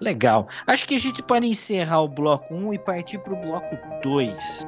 [0.00, 0.48] Legal.
[0.66, 4.62] Acho que a gente pode encerrar o bloco 1 e partir para o bloco 2.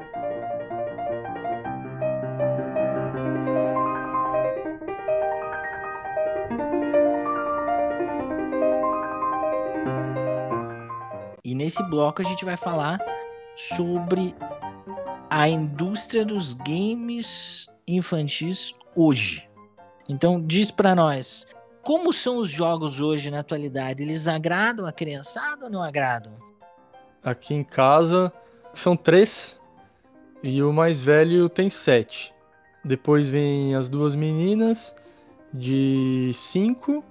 [11.67, 12.97] Nesse bloco a gente vai falar
[13.53, 14.33] sobre
[15.29, 19.49] a indústria dos games infantis hoje.
[20.07, 21.45] Então diz pra nós,
[21.83, 24.01] como são os jogos hoje na atualidade?
[24.01, 26.31] Eles agradam a criançada ou não agradam?
[27.21, 28.31] Aqui em casa
[28.73, 29.59] são três
[30.41, 32.33] e o mais velho tem sete.
[32.81, 34.95] Depois vem as duas meninas
[35.53, 37.03] de cinco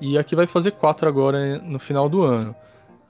[0.00, 2.54] e a que vai fazer quatro agora no final do ano.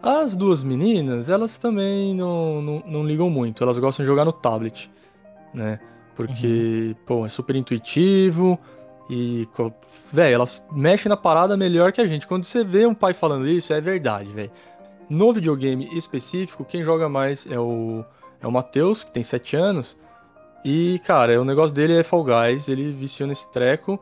[0.02, 4.32] As duas meninas, elas também não, não, não ligam muito, elas gostam de jogar no
[4.32, 4.90] tablet,
[5.54, 5.80] né?
[6.14, 8.58] Porque, pô, é super intuitivo
[9.10, 9.46] e,
[10.12, 12.26] velho, elas mexem na parada melhor que a gente.
[12.26, 14.50] Quando você vê um pai falando isso, é verdade, velho.
[15.10, 18.04] No videogame específico, quem joga mais é o,
[18.40, 19.96] é o Matheus, que tem 7 anos.
[20.64, 23.98] E, cara, o negócio dele é Fall Guys, ele viciou nesse treco.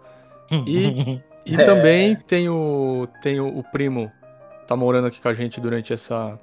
[0.66, 1.62] E- E É.
[1.62, 4.10] também tem o, tem o, o primo,
[4.66, 6.38] tá morando aqui com a gente durante essa,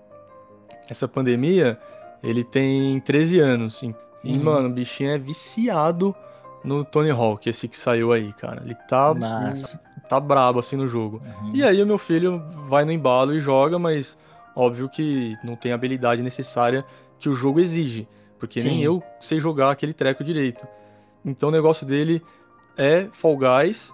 [0.90, 1.80] essa pandemia.
[2.24, 3.82] Ele tem 13 anos.
[3.82, 4.44] E, e, Uhum.
[4.44, 6.16] mano, o bichinho é viciado
[6.64, 8.62] no Tony Hawk, esse que saiu aí, cara.
[8.64, 9.14] Ele tá,
[10.08, 11.22] tá brabo assim no jogo.
[11.42, 11.52] Uhum.
[11.56, 14.18] E aí o meu filho vai no embalo e joga, mas
[14.56, 16.86] óbvio que não tem a habilidade necessária
[17.18, 18.08] que o jogo exige,
[18.40, 18.84] porque nem Sim.
[18.84, 20.68] eu sei jogar aquele treco direito.
[21.26, 22.22] Então o negócio dele
[22.78, 23.94] é Fall Guys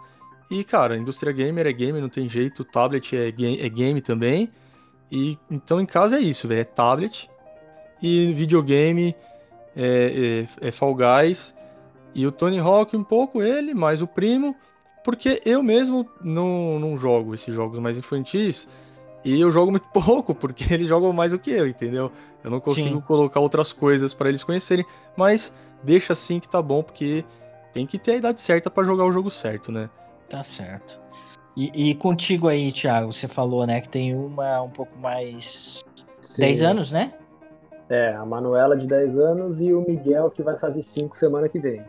[0.49, 4.51] e cara, indústria gamer é game, não tem jeito, tablet é, ga- é game também.
[5.12, 7.29] E então em casa é isso, velho, é tablet
[8.01, 9.15] e videogame
[9.75, 11.53] é, é, é Fall Guys
[12.13, 14.55] e o Tony Hawk um pouco ele, mais o primo,
[15.03, 18.67] porque eu mesmo não, não jogo esses jogos mais infantis
[19.23, 22.12] e eu jogo muito pouco, porque eles jogam mais do que eu, entendeu?
[22.43, 23.01] Eu não consigo Sim.
[23.01, 25.51] colocar outras coisas para eles conhecerem, mas
[25.83, 27.23] deixa assim que tá bom, porque
[27.73, 29.89] tem que ter a idade certa para jogar o jogo certo, né?
[30.29, 30.99] Tá certo.
[31.55, 35.83] E, e contigo aí, Thiago, você falou, né, que tem uma um pouco mais.
[36.21, 36.41] Sim.
[36.41, 37.13] 10 anos, né?
[37.89, 41.57] É, a Manuela de 10 anos e o Miguel que vai fazer 5 semana que
[41.57, 41.85] vem.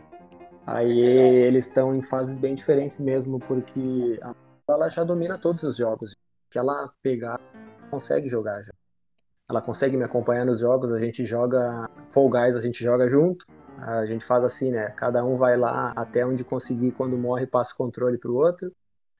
[0.65, 4.33] Aí eles estão em fases bem diferentes mesmo, porque a
[4.67, 6.15] Manuela já domina todos os jogos.
[6.49, 7.39] Que ela pegar,
[7.91, 8.71] consegue jogar já.
[9.49, 13.45] Ela consegue me acompanhar nos jogos, a gente joga Fall Guys, a gente joga junto.
[13.81, 14.89] A gente faz assim, né?
[14.91, 18.71] Cada um vai lá até onde conseguir, quando morre, passa o controle pro outro.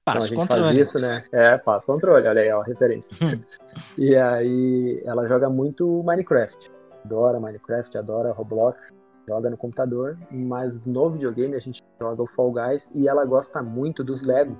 [0.08, 0.64] Então a Passa o gente controle.
[0.64, 1.24] faz isso, né?
[1.32, 3.16] É, passa controle, olha aí, ó, a referência.
[3.98, 6.72] e aí ela joga muito Minecraft.
[7.06, 8.90] Adora Minecraft, adora Roblox,
[9.28, 13.62] joga no computador, mas no videogame a gente joga o Fall Guys e ela gosta
[13.62, 14.58] muito dos Lego.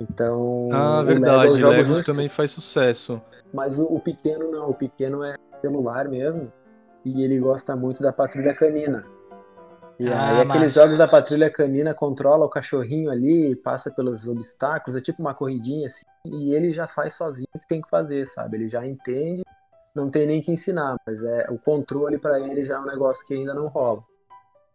[0.00, 3.20] Então, Ah, o verdade, Lego jogo Lego também faz sucesso.
[3.52, 6.52] mas o, o pequeno não, o pequeno é celular mesmo.
[7.14, 9.04] E ele gosta muito da Patrulha Canina.
[9.98, 10.80] E Ah, aí aqueles massa.
[10.82, 15.86] jogos da Patrulha Canina controla o cachorrinho ali, passa pelos obstáculos, é tipo uma corridinha
[15.86, 18.58] assim, e ele já faz sozinho o que tem que fazer, sabe?
[18.58, 19.42] Ele já entende,
[19.94, 23.26] não tem nem que ensinar, mas é o controle pra ele já é um negócio
[23.26, 24.04] que ainda não rola.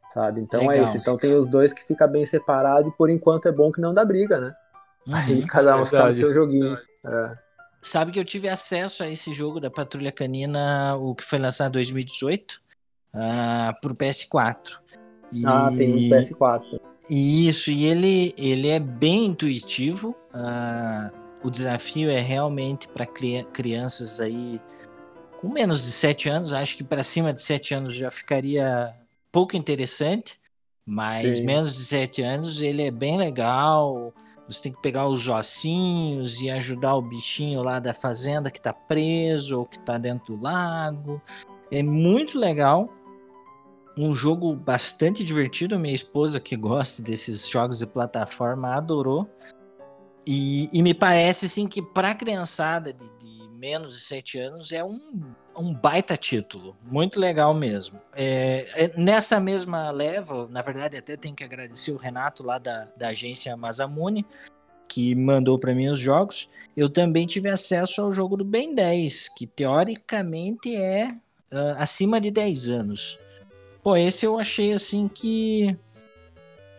[0.09, 0.41] Sabe?
[0.41, 0.85] Então é Legal.
[0.85, 0.97] isso.
[0.97, 3.93] Então tem os dois que fica bem separado e por enquanto é bom que não
[3.93, 4.53] dá briga, né?
[5.13, 5.47] Aí Uhum.
[5.47, 6.17] cada um fica no Verdade.
[6.19, 6.77] seu joguinho.
[7.05, 7.37] É.
[7.83, 11.71] Sabe que eu tive acesso a esse jogo da Patrulha Canina, o que foi lançado
[11.71, 12.61] em 2018,
[13.13, 14.79] ah, pro PS4.
[15.33, 16.79] E- Ah, tem um PS4.
[17.09, 20.15] Isso, e ele, ele é bem intuitivo.
[20.33, 21.11] ah,
[21.43, 24.61] o desafio é realmente para crianças aí
[25.41, 26.53] com menos de 7 anos.
[26.53, 28.95] Acho que para cima de 7 anos já ficaria
[29.29, 30.39] pouco interessante,
[30.85, 31.43] mas Sim.
[31.45, 34.13] menos de 7 anos ele é bem legal.
[34.53, 38.71] Você tem que pegar os ossinhos e ajudar o bichinho lá da fazenda que tá
[38.71, 41.21] preso ou que tá dentro do lago.
[41.71, 42.89] É muito legal
[43.97, 45.79] um jogo bastante divertido.
[45.79, 49.29] Minha esposa, que gosta desses jogos de plataforma, adorou.
[50.25, 54.83] E, e me parece assim que para criançada de, de menos de 7 anos é
[54.83, 56.75] um, um baita título.
[56.83, 57.99] Muito legal mesmo.
[58.15, 62.87] É, é, nessa mesma leva, na verdade, até tenho que agradecer o Renato lá da,
[62.97, 64.25] da agência Mazamune,
[64.87, 66.49] que mandou para mim os jogos.
[66.75, 71.07] Eu também tive acesso ao jogo do Ben 10, que teoricamente é
[71.51, 73.19] ah, acima de 10 anos.
[73.83, 75.77] Pô, esse eu achei assim que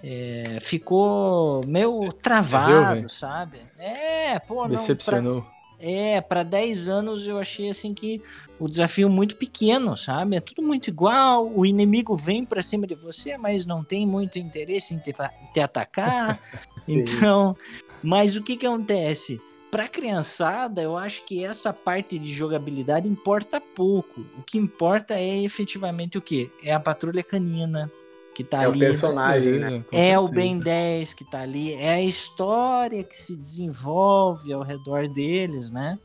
[0.02, 3.08] é, ficou meio travado, velho?
[3.08, 3.60] sabe?
[3.78, 4.70] É, pô, não.
[4.70, 5.46] pra- Decepcionou.
[5.78, 8.22] É, para 10 anos eu achei assim que
[8.58, 10.37] o desafio muito pequeno, sabe?
[10.37, 14.38] É tudo muito igual, o inimigo vem para cima de você, mas não tem muito
[14.38, 15.14] interesse em te,
[15.52, 16.40] te atacar.
[16.88, 17.56] então,
[18.02, 19.40] mas o que que acontece?
[19.70, 24.20] Para criançada, eu acho que essa parte de jogabilidade importa pouco.
[24.38, 26.48] O que importa é efetivamente o que?
[26.62, 27.90] É a patrulha canina,
[28.35, 28.85] que tá é ali.
[28.85, 29.85] É o personagem, né?
[29.92, 35.09] É o Ben 10 que tá ali, é a história que se desenvolve ao redor
[35.09, 35.99] deles, né?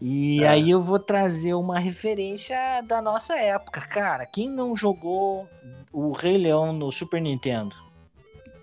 [0.00, 0.48] E é.
[0.48, 3.80] aí eu vou trazer uma referência da nossa época.
[3.80, 5.48] Cara, quem não jogou
[5.92, 7.74] o Rei Leão no Super Nintendo?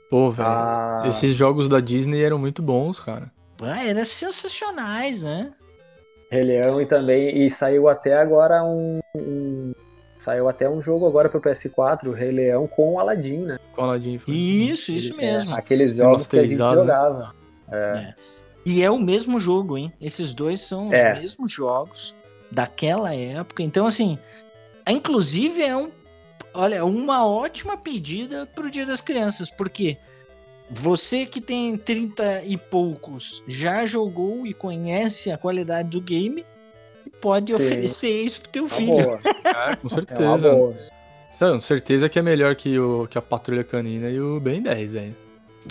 [0.10, 1.04] Pô, velho, ah.
[1.06, 3.32] esses jogos da Disney eram muito bons, cara.
[3.62, 5.54] Ah, eram sensacionais, né?
[6.30, 9.74] Rei Leão e também, e saiu até agora um, um
[10.22, 13.58] Saiu até um jogo agora pro PS4, o Rei Leão, com o Aladdin, né?
[13.74, 14.20] Com o Aladdin.
[14.20, 14.32] Foi.
[14.32, 15.56] Isso, isso Ele, mesmo.
[15.56, 17.34] É, aqueles jogos que a gente jogava.
[17.72, 17.76] É.
[17.76, 18.16] É.
[18.64, 19.92] E é o mesmo jogo, hein?
[20.00, 21.16] Esses dois são os é.
[21.16, 22.16] mesmos jogos
[22.52, 23.64] daquela época.
[23.64, 24.20] Então, assim,
[24.88, 25.90] inclusive é um,
[26.54, 29.98] olha, uma ótima pedida pro Dia das Crianças, porque
[30.70, 36.46] você que tem 30 e poucos já jogou e conhece a qualidade do game,
[37.22, 37.64] pode Sim.
[37.64, 39.20] oferecer isso pro teu filho.
[39.44, 40.48] É, com certeza.
[40.48, 44.62] É com certeza que é melhor que, o, que a Patrulha Canina e o Ben
[44.62, 45.16] 10, velho.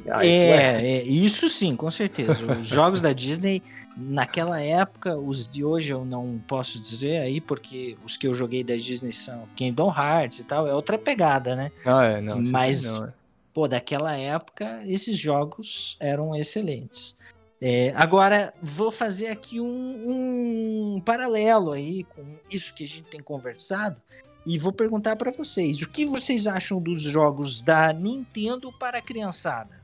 [0.08, 2.44] Ah, é, é, isso sim, com certeza.
[2.58, 3.62] Os jogos da Disney,
[3.96, 8.62] naquela época, os de hoje eu não posso dizer aí, porque os que eu joguei
[8.62, 11.72] da Disney são Kingdom Hearts e tal, é outra pegada, né?
[11.84, 12.40] Ah, é, não.
[12.40, 13.12] Mas, não, é.
[13.52, 17.16] pô, daquela época, esses jogos eram excelentes.
[17.62, 23.20] É, agora, vou fazer aqui um, um paralelo aí com isso que a gente tem
[23.20, 24.00] conversado
[24.46, 29.02] e vou perguntar para vocês: o que vocês acham dos jogos da Nintendo para a
[29.02, 29.78] criançada?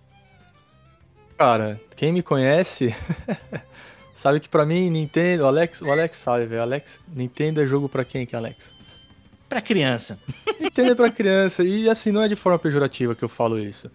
[1.36, 2.94] Cara, quem me conhece
[4.14, 6.62] sabe que para mim Nintendo, o Alex, o Alex sabe, velho.
[6.62, 8.72] Alex, Nintendo é jogo para quem que Alex?
[9.46, 10.18] Para criança.
[10.58, 13.90] Nintendo é para criança e assim não é de forma pejorativa que eu falo isso.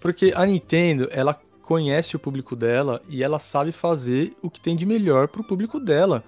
[0.00, 1.38] Porque a Nintendo, ela
[1.68, 5.78] conhece o público dela e ela sabe fazer o que tem de melhor pro público
[5.78, 6.24] dela,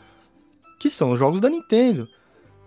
[0.79, 2.07] que são os jogos da Nintendo.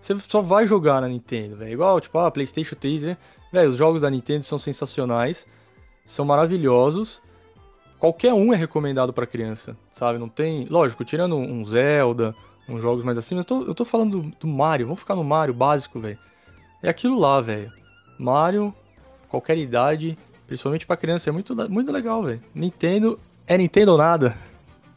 [0.02, 1.72] Você só vai jogar na Nintendo, velho.
[1.72, 3.18] Igual, tipo, a ah, PlayStation 3, né?
[3.52, 5.46] Velho, os jogos da Nintendo são sensacionais,
[6.04, 7.22] são maravilhosos.
[8.00, 10.18] Qualquer um é recomendado para criança, sabe?
[10.18, 12.34] Não tem, lógico, tirando um Zelda,
[12.68, 15.16] uns jogos mais assim, mas eu tô, eu tô falando do, do Mario, vamos ficar
[15.16, 16.18] no Mario básico, velho.
[16.82, 17.72] É aquilo lá, velho.
[18.18, 18.74] Mario,
[19.30, 20.18] qualquer idade,
[20.54, 22.40] Principalmente pra criança, é muito, muito legal, velho.
[22.54, 24.38] Nintendo é Nintendo ou nada.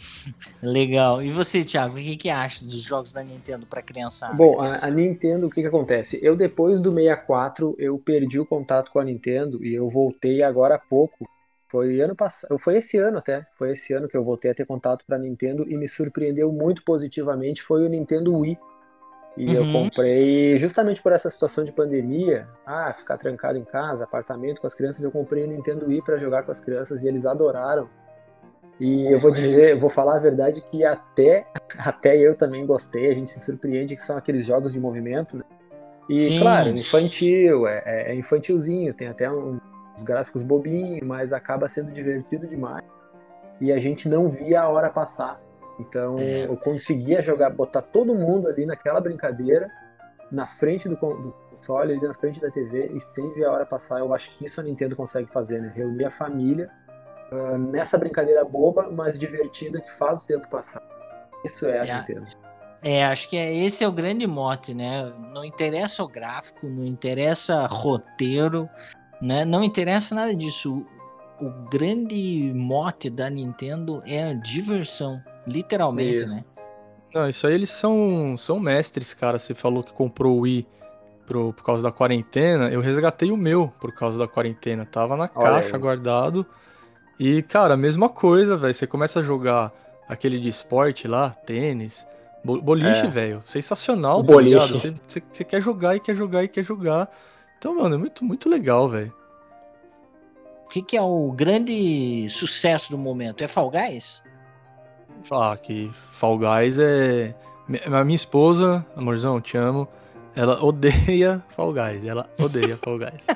[0.60, 1.22] Legal.
[1.22, 4.32] E você, Thiago, o que, que acha dos jogos da Nintendo para criança?
[4.32, 6.18] Bom, a, a, Nintendo, o que, que acontece?
[6.20, 10.74] Eu, depois do 64, eu perdi o contato com a Nintendo e eu voltei agora
[10.74, 11.28] há pouco.
[11.68, 13.46] Foi ano passado, foi esse ano até.
[13.56, 16.50] Foi esse ano que eu voltei a ter contato para a Nintendo e me surpreendeu
[16.50, 17.62] muito positivamente.
[17.62, 18.58] Foi o Nintendo Wii.
[19.36, 19.54] E uhum.
[19.54, 24.66] eu comprei justamente por essa situação de pandemia, ah, ficar trancado em casa, apartamento com
[24.66, 27.88] as crianças, eu comprei o Nintendo Wii para jogar com as crianças e eles adoraram.
[28.78, 31.46] E eu vou dizer, eu vou falar a verdade que até
[31.78, 35.44] até eu também gostei, a gente se surpreende que são aqueles jogos de movimento, né?
[36.08, 36.40] E Sim.
[36.40, 39.60] claro, infantil, é, é, é infantilzinho, tem até uns
[40.02, 42.84] gráficos bobinhos, mas acaba sendo divertido demais.
[43.60, 45.40] E a gente não via a hora passar.
[45.88, 46.46] Então é.
[46.46, 49.70] eu conseguia jogar, botar todo mundo ali naquela brincadeira,
[50.30, 53.66] na frente do, do console, ali na frente da TV e sem ver a hora
[53.66, 53.98] passar.
[54.00, 55.72] Eu acho que isso a Nintendo consegue fazer, né?
[55.74, 56.70] Reunir a família
[57.32, 60.82] uh, nessa brincadeira boba, mas divertida que faz o tempo passar.
[61.44, 61.98] Isso é a é.
[61.98, 62.26] Nintendo.
[62.84, 65.12] É, acho que é, esse é o grande mote, né?
[65.32, 68.68] Não interessa o gráfico, não interessa roteiro,
[69.20, 69.44] né?
[69.44, 70.84] Não interessa nada disso.
[71.40, 75.22] O, o grande mote da Nintendo é a diversão.
[75.46, 76.26] Literalmente, isso.
[76.26, 76.44] né?
[77.14, 79.38] Não, isso aí eles são, são mestres, cara.
[79.38, 80.66] Você falou que comprou o Wii
[81.26, 82.70] pro, por causa da quarentena.
[82.70, 84.86] Eu resgatei o meu por causa da quarentena.
[84.86, 86.46] Tava na caixa, guardado.
[87.18, 88.74] E, cara, mesma coisa, velho.
[88.74, 89.72] Você começa a jogar
[90.08, 92.06] aquele de esporte lá, tênis,
[92.44, 93.10] boliche, é.
[93.10, 93.42] velho.
[93.44, 94.50] Sensacional, o tá boliche.
[94.50, 94.78] ligado?
[94.78, 97.10] Você, você, você, quer jogar e quer jogar e quer jogar.
[97.58, 99.12] Então, mano, é muito, muito legal, velho.
[100.64, 103.44] O que, que é o grande sucesso do momento?
[103.44, 104.22] É Fall Guys?
[105.28, 107.34] Falar que Fall Guys é.
[107.86, 109.88] A minha esposa, amorzão, te amo.
[110.34, 112.04] Ela odeia Fall Guys.
[112.04, 113.26] Ela odeia Fall Guys.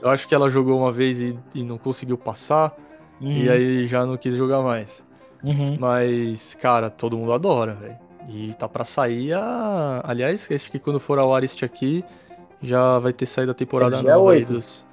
[0.00, 2.76] Eu acho que ela jogou uma vez e, e não conseguiu passar.
[3.20, 3.30] Uhum.
[3.30, 5.04] E aí já não quis jogar mais.
[5.42, 5.76] Uhum.
[5.78, 7.98] Mas, cara, todo mundo adora, velho.
[8.28, 10.02] E tá pra sair a.
[10.04, 12.04] Aliás, acho que quando for ao ar este aqui,
[12.62, 14.38] já vai ter saído a temporada é dia nova 8.
[14.38, 14.86] aí dos.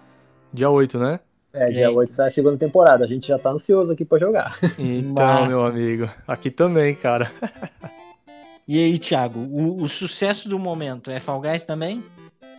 [0.51, 1.19] Dia 8, né?
[1.51, 3.03] É, dia 8 sai a segunda temporada.
[3.03, 4.55] A gente já tá ansioso aqui pra jogar.
[4.77, 5.47] Então, Massa.
[5.47, 7.31] meu amigo, aqui também, cara.
[8.67, 12.03] E aí, Thiago, o, o sucesso do momento é Fall Guys também?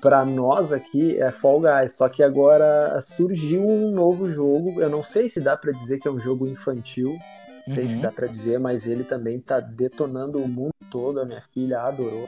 [0.00, 4.81] Pra nós aqui é Fall Guys, só que agora surgiu um novo jogo.
[4.81, 7.16] Eu não sei se dá pra dizer que é um jogo infantil,
[7.68, 8.00] não sei se Uhum.
[8.00, 11.20] dá pra dizer, mas ele também tá detonando o mundo todo.
[11.20, 12.26] A minha filha adorou.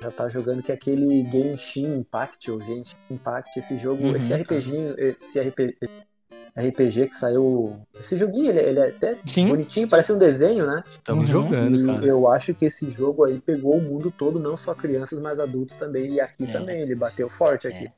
[0.00, 4.16] Já tá jogando que é aquele Genshin Impact, ou Genshin Impact, esse jogo, Uhum.
[4.16, 5.76] esse RPGinho, esse RPG,
[6.56, 7.80] RPG que saiu.
[7.98, 9.48] Esse joguinho, ele, ele é até Sim.
[9.48, 10.82] bonitinho, parece um desenho, né?
[10.86, 11.42] Estamos Uhum.
[11.42, 12.06] jogando, E cara.
[12.06, 15.76] eu acho que esse jogo aí pegou o mundo todo, não só crianças, mas adultos
[15.76, 16.14] também.
[16.14, 16.52] E aqui É.
[16.52, 17.88] também, ele bateu forte aqui.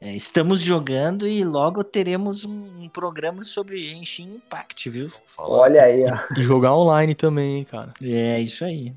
[0.00, 5.06] É, estamos jogando e logo teremos um, um programa sobre Genshin Impact, viu?
[5.38, 6.16] Olha aí, ó.
[6.36, 7.94] E jogar online também, hein, cara.
[8.02, 8.92] É isso aí.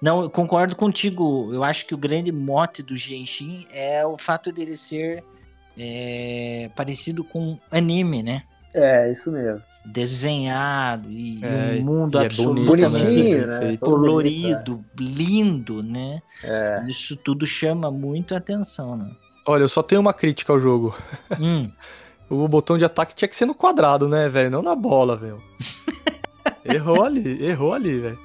[0.00, 1.50] Não, eu concordo contigo.
[1.52, 5.24] Eu acho que o grande mote do Genshin é o fato dele ser
[5.78, 8.42] é, parecido com anime, né?
[8.74, 9.62] É, isso mesmo.
[9.86, 13.58] Desenhado e, É, um mundo e é absolutamente bonito, Bonitinho, né?
[13.58, 16.22] Todo bonito, colorido, lindo, né?
[16.42, 16.84] É.
[16.88, 19.10] Isso tudo chama muito atenção, né?
[19.46, 20.96] Olha, eu só tenho uma crítica ao jogo.
[21.38, 21.70] Hum,
[22.28, 24.50] O botão de ataque tinha que ser no quadrado, né, velho?
[24.50, 25.42] Não na bola, velho.
[26.64, 28.18] errou ali, errou ali, velho.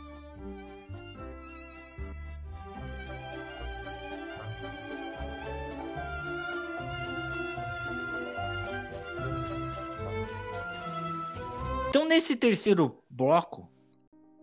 [11.89, 13.67] Então, nesse terceiro bloco,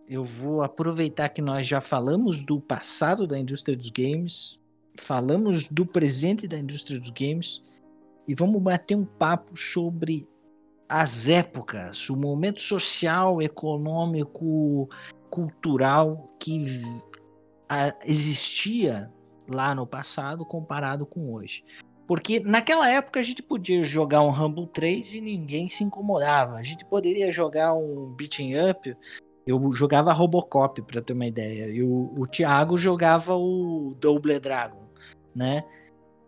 [0.05, 4.59] eu vou aproveitar que nós já falamos do passado da indústria dos games,
[4.99, 7.63] falamos do presente da indústria dos games
[8.27, 10.27] e vamos bater um papo sobre
[10.89, 14.89] as épocas, o momento social, econômico,
[15.29, 16.65] cultural que
[18.03, 19.09] existia
[19.47, 21.63] lá no passado comparado com hoje.
[22.07, 26.55] Porque naquela época a gente podia jogar um Rumble 3 e ninguém se incomodava.
[26.55, 28.95] A gente poderia jogar um beating up.
[29.45, 31.69] Eu jogava Robocop, para ter uma ideia.
[31.69, 34.83] E o, o Thiago jogava o Double Dragon,
[35.35, 35.65] né?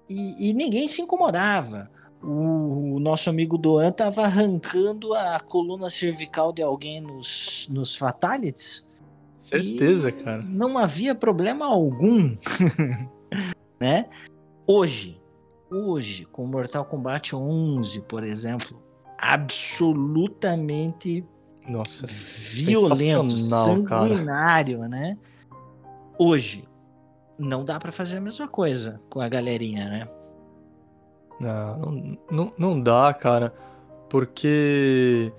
[0.09, 1.89] E, e ninguém se incomodava.
[2.21, 8.85] O, o nosso amigo Doan tava arrancando a coluna cervical de alguém nos, nos Fatalities.
[9.39, 10.41] Certeza, cara.
[10.41, 12.35] Não havia problema algum,
[13.79, 14.05] né?
[14.67, 15.18] Hoje,
[15.69, 18.81] hoje, com Mortal Kombat 11, por exemplo,
[19.17, 21.25] absolutamente
[21.67, 22.05] Nossa.
[22.07, 24.09] violento, sensacional, cara.
[24.09, 25.17] sanguinário, né?
[26.17, 26.67] Hoje,
[27.37, 30.07] não dá pra fazer a mesma coisa com a galerinha, né?
[31.39, 33.53] Não, não, não, não dá, cara.
[34.09, 35.31] Porque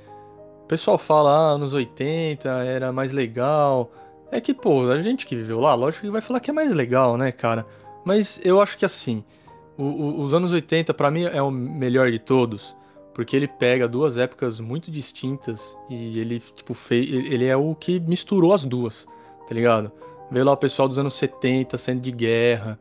[0.63, 3.93] o pessoal fala, ah, anos 80 era mais legal.
[4.31, 6.73] É que, pô, a gente que viveu lá, lógico que vai falar que é mais
[6.73, 7.67] legal, né, cara?
[8.05, 9.25] Mas eu acho que assim,
[9.83, 9.85] o-
[10.21, 12.77] o- os anos 80 pra mim é o melhor de todos.
[13.15, 17.99] Porque ele pega duas épocas muito distintas e ele, tipo, fez, ele é o que
[18.01, 19.07] misturou as duas,
[19.49, 19.91] tá ligado?
[20.31, 22.79] Veio lá o pessoal dos anos 70 sendo de guerra,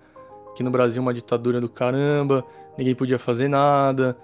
[0.52, 2.46] aqui no Brasil uma ditadura do caramba,
[2.78, 4.16] ninguém podia fazer nada.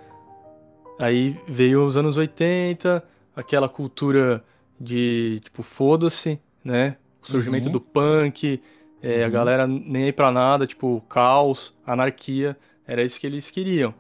[1.00, 3.04] Aí veio os anos 80,
[3.36, 4.44] aquela cultura
[4.80, 6.98] de, tipo, foda-se, né?
[7.24, 7.74] O surgimento Uhum.
[7.74, 8.62] do punk,
[9.08, 9.32] é, a Uhum.
[9.32, 13.94] galera nem aí pra nada, tipo, caos, anarquia, era isso que eles queriam.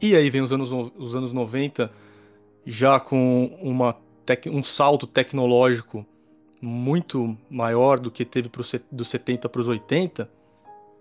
[0.00, 1.92] E aí vem os anos, no- os anos 90,
[2.64, 6.06] já com uma tec- um salto tecnológico
[6.62, 10.30] muito maior do que teve pro, dos 70 para os 80,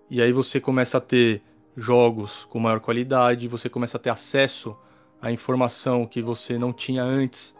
[0.09, 1.41] e aí você começa a ter
[1.77, 4.75] jogos com maior qualidade, você começa a ter acesso
[5.21, 7.55] à informação que você não tinha antes,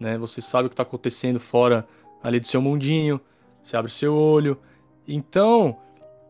[0.00, 0.16] né?
[0.16, 1.86] Você sabe o que está acontecendo fora
[2.22, 3.20] ali do seu mundinho,
[3.62, 4.56] você abre o seu olho.
[5.08, 5.76] Então,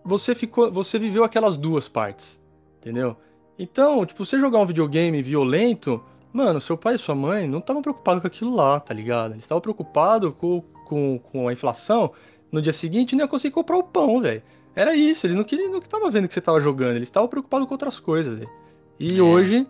[0.04, 2.40] você ficou, você viveu aquelas duas partes,
[2.78, 3.16] entendeu?
[3.58, 6.00] Então, tipo, você jogar um videogame violento,
[6.32, 9.32] mano, seu pai e sua mãe não estavam preocupados com aquilo lá, tá ligado?
[9.32, 12.12] Eles estavam preocupados com, com, com a inflação.
[12.52, 14.42] No dia seguinte não ia conseguir comprar o pão, velho.
[14.76, 17.66] Era isso, eles não queriam, não estavam vendo que você estava jogando, eles estavam preocupados
[17.66, 18.50] com outras coisas, velho.
[18.98, 19.22] E É.
[19.22, 19.66] hoje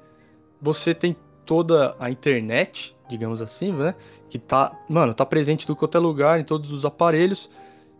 [0.61, 3.95] você tem toda a internet, digamos assim, né?
[4.29, 7.49] Que tá, mano, tá presente em quanto é lugar, em todos os aparelhos,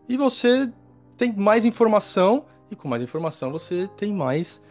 [0.07, 0.71] e você
[1.19, 4.63] tem mais informação, e com mais informação você tem mais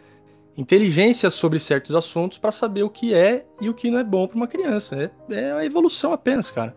[0.56, 4.26] inteligência sobre certos assuntos para saber o que é e o que não é bom
[4.26, 4.96] para uma criança.
[5.30, 6.74] É, é a evolução apenas, cara.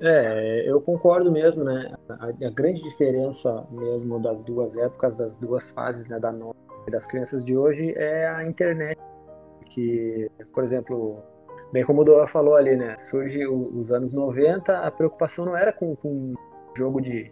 [0.00, 1.92] É, eu concordo mesmo, né?
[2.08, 6.34] A, a grande diferença mesmo das duas épocas, das duas fases, né, da
[6.90, 8.98] das crianças de hoje é a internet.
[9.66, 11.18] Que, por exemplo,
[11.72, 12.96] bem como o Doa falou ali, né?
[12.98, 16.34] Surge o- os anos 90, a preocupação não era com, com
[16.76, 17.30] jogo de,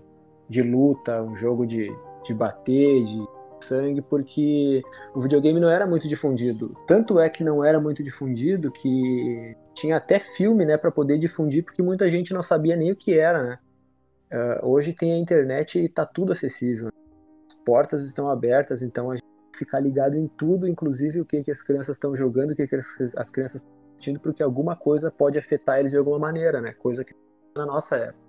[0.49, 1.91] de luta, um jogo de,
[2.25, 3.27] de bater, de
[3.61, 4.83] sangue, porque
[5.15, 6.77] o videogame não era muito difundido.
[6.87, 11.65] Tanto é que não era muito difundido que tinha até filme, né, para poder difundir,
[11.65, 13.59] porque muita gente não sabia nem o que era, né?
[14.33, 16.89] Uh, hoje tem a internet e tá tudo acessível.
[17.49, 19.27] As portas estão abertas, então a gente
[19.57, 22.77] ficar ligado em tudo, inclusive o que, que as crianças estão jogando, o que, que
[22.77, 22.87] as,
[23.17, 26.73] as crianças estão assistindo, porque alguma coisa pode afetar eles de alguma maneira, né?
[26.73, 27.15] Coisa que
[27.55, 28.26] na nossa época.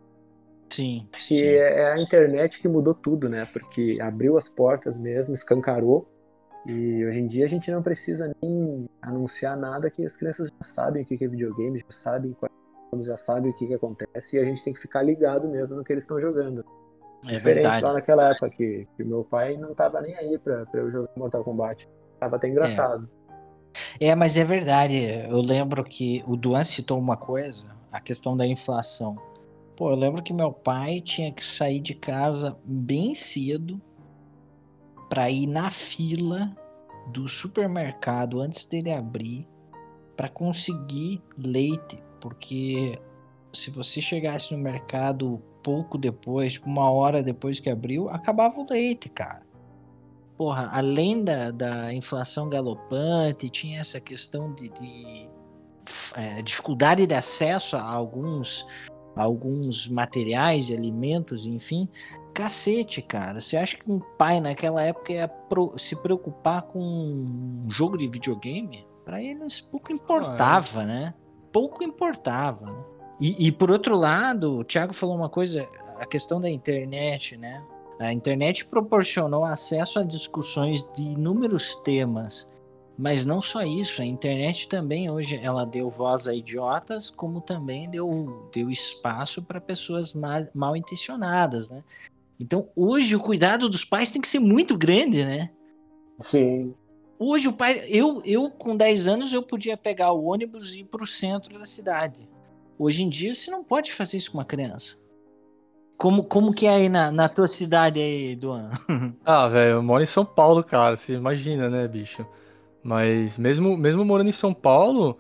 [0.70, 1.08] Sim.
[1.12, 1.46] Que sim.
[1.46, 3.48] é a internet que mudou tudo, né?
[3.52, 6.08] Porque abriu as portas mesmo, escancarou.
[6.66, 10.66] E hoje em dia a gente não precisa nem anunciar nada que as crianças já
[10.66, 12.36] sabem o que é videogame, já sabem
[13.00, 15.84] já sabem o que, que acontece e a gente tem que ficar ligado mesmo no
[15.84, 16.66] que eles estão jogando.
[17.26, 17.84] É Diferente verdade.
[17.84, 21.10] lá naquela época que, que meu pai não tava nem aí pra, pra eu jogar
[21.16, 21.88] Mortal Kombat.
[22.20, 23.10] Tava até engraçado.
[24.00, 24.98] É, mas é verdade.
[25.30, 29.18] Eu lembro que o Duan citou uma coisa, a questão da inflação.
[29.78, 33.80] Pô, eu lembro que meu pai tinha que sair de casa bem cedo
[35.08, 36.52] para ir na fila
[37.14, 39.48] do supermercado antes dele abrir
[40.16, 43.00] para conseguir leite, porque
[43.54, 49.10] se você chegasse no mercado pouco depois, uma hora depois que abriu, acabava o leite,
[49.10, 49.46] cara.
[50.36, 55.30] Porra, além da, da inflação galopante, tinha essa questão de, de
[56.16, 58.66] é, dificuldade de acesso a alguns,
[59.18, 61.90] alguns materiais e alimentos, enfim.
[62.34, 63.40] Cacete, cara.
[63.42, 65.32] Você acha que um pai naquela época ia
[65.78, 68.86] se preocupar com um jogo de videogame?
[69.04, 71.14] Para eles pouco importava, né?
[71.52, 72.86] Pouco importava.
[73.20, 75.68] E, e, por outro lado, o Thiago falou uma coisa,
[76.00, 77.64] a questão da internet, né?
[78.00, 82.48] A internet proporcionou acesso a discussões de inúmeros temas,
[82.98, 87.88] mas não só isso, a internet também hoje ela deu voz a idiotas, como também
[87.90, 91.84] deu, deu espaço para pessoas mal, mal intencionadas, né?
[92.40, 95.52] Então hoje o cuidado dos pais tem que ser muito grande, né?
[96.18, 96.74] Sim.
[97.20, 100.86] Hoje o pai, eu, eu com 10 anos eu podia pegar o ônibus e ir
[100.86, 102.28] para o centro da cidade.
[102.80, 104.98] Hoje em dia você não pode fazer isso com uma criança.
[105.98, 108.70] Como, como que é aí na, na tua cidade aí, Duan?
[109.26, 110.96] ah, velho, eu moro em São Paulo, cara.
[110.96, 112.26] Você imagina, né, bicho?
[112.88, 115.18] Mas mesmo, mesmo morando em São Paulo,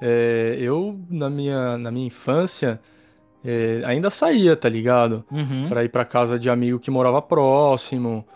[0.00, 2.80] é, eu, na minha, na minha infância,
[3.44, 5.22] é, ainda saía, tá ligado?
[5.30, 5.68] Uhum.
[5.68, 8.26] Pra ir pra casa de amigo que morava próximo.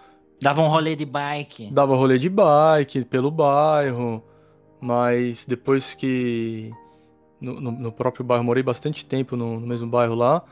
[0.42, 1.70] Dava um rolê de bike.
[1.72, 4.22] Dava rolê de bike pelo bairro.
[4.78, 6.70] Mas depois que.
[7.40, 10.42] No, no, no próprio bairro, morei bastante tempo no, no mesmo bairro lá.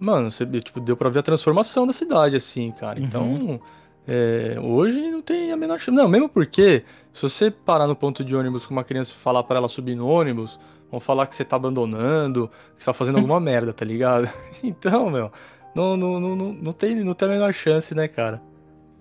[0.00, 2.98] Mano, você, tipo, deu pra ver a transformação da cidade, assim, cara.
[2.98, 3.60] Uhum.
[4.06, 5.96] É, hoje não tem a menor chance.
[5.96, 9.42] Não, mesmo porque, se você parar no ponto de ônibus com uma criança e falar
[9.44, 10.58] para ela subir no ônibus,
[10.90, 14.28] vão falar que você tá abandonando, que você tá fazendo alguma merda, tá ligado?
[14.62, 15.30] Então, meu,
[15.74, 18.40] não, não, não, não, não, tem, não tem a menor chance, né, cara?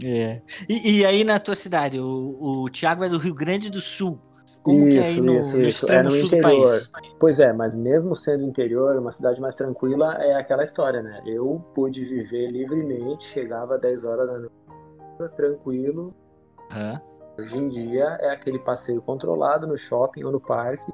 [0.03, 0.41] É.
[0.67, 4.19] E, e aí na tua cidade, o, o Thiago é do Rio Grande do Sul.
[4.63, 5.91] Como isso, que é aí no, isso, no isso.
[5.91, 6.41] É no sul interior.
[6.41, 6.91] do país?
[7.19, 11.21] Pois é, mas mesmo sendo interior, uma cidade mais tranquila, é aquela história, né?
[11.25, 14.53] Eu pude viver livremente, chegava às 10 horas da noite,
[15.29, 16.13] tranquilo.
[16.71, 17.01] Hã?
[17.37, 20.91] Hoje em dia é aquele passeio controlado no shopping ou no parque,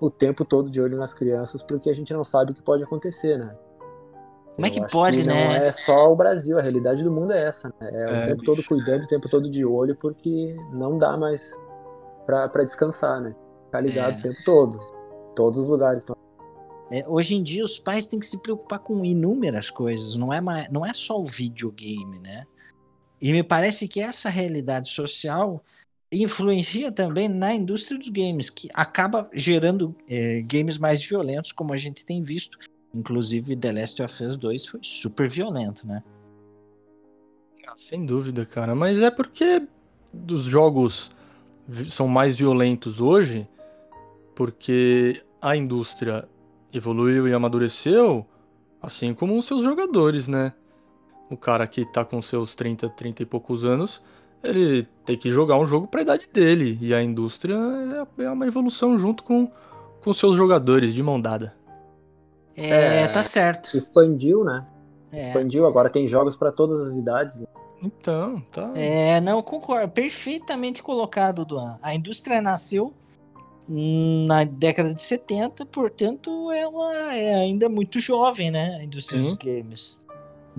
[0.00, 2.82] o tempo todo de olho nas crianças, porque a gente não sabe o que pode
[2.82, 3.54] acontecer, né?
[4.54, 5.32] Como é que pode, que né?
[5.32, 7.90] Não é só o Brasil, a realidade do mundo é essa, né?
[7.92, 8.44] É, É, o tempo bicho.
[8.44, 11.54] todo cuidando, o tempo todo de olho, porque não dá mais
[12.26, 13.34] pra, pra descansar, né?
[13.66, 14.18] Ficar ligado É.
[14.18, 14.78] o tempo todo.
[15.34, 16.16] Todos os lugares estão.
[16.90, 20.40] É, hoje em dia os pais têm que se preocupar com inúmeras coisas, não é,
[20.40, 22.44] mais, não é só o videogame, né?
[23.20, 25.62] E me parece que essa realidade social
[26.12, 31.76] influencia também na indústria dos games, que acaba gerando é, games mais violentos, como a
[31.76, 32.58] gente tem visto.
[32.94, 36.02] Inclusive, The Last of Us 2 foi super violento, né?
[37.66, 38.74] Ah, Sem dúvida, cara.
[38.74, 39.62] Mas é porque
[40.12, 41.12] os jogos
[41.90, 43.46] são mais violentos hoje,
[44.34, 46.28] porque a indústria
[46.72, 48.26] evoluiu e amadureceu,
[48.82, 50.52] assim como os seus jogadores, né?
[51.30, 54.02] O cara que tá com seus 30, 30 e poucos anos,
[54.42, 56.76] ele tem que jogar um jogo pra idade dele.
[56.80, 57.56] E a indústria
[58.18, 59.50] é é uma evolução junto com,
[60.02, 61.54] com seus jogadores, de mão dada.
[62.56, 63.08] É, É.
[63.08, 63.76] tá certo.
[63.76, 64.66] Expandiu, né?
[65.12, 65.16] É.
[65.16, 67.44] Expandiu, agora tem jogos pra todas as idades.
[67.82, 68.70] Então, tá.
[68.74, 69.88] É, não, concordo.
[69.90, 71.78] Perfeitamente colocado, Duan.
[71.80, 72.92] A indústria nasceu
[74.26, 78.78] na década de 70, portanto, ela é ainda muito jovem, né?
[78.80, 79.96] A indústria dos games.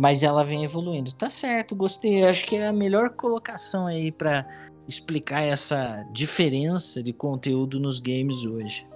[0.01, 1.13] Mas ela vem evoluindo.
[1.13, 2.23] Tá certo, gostei.
[2.23, 4.47] Acho que é a melhor colocação aí pra
[4.87, 8.87] explicar essa diferença de conteúdo nos games hoje.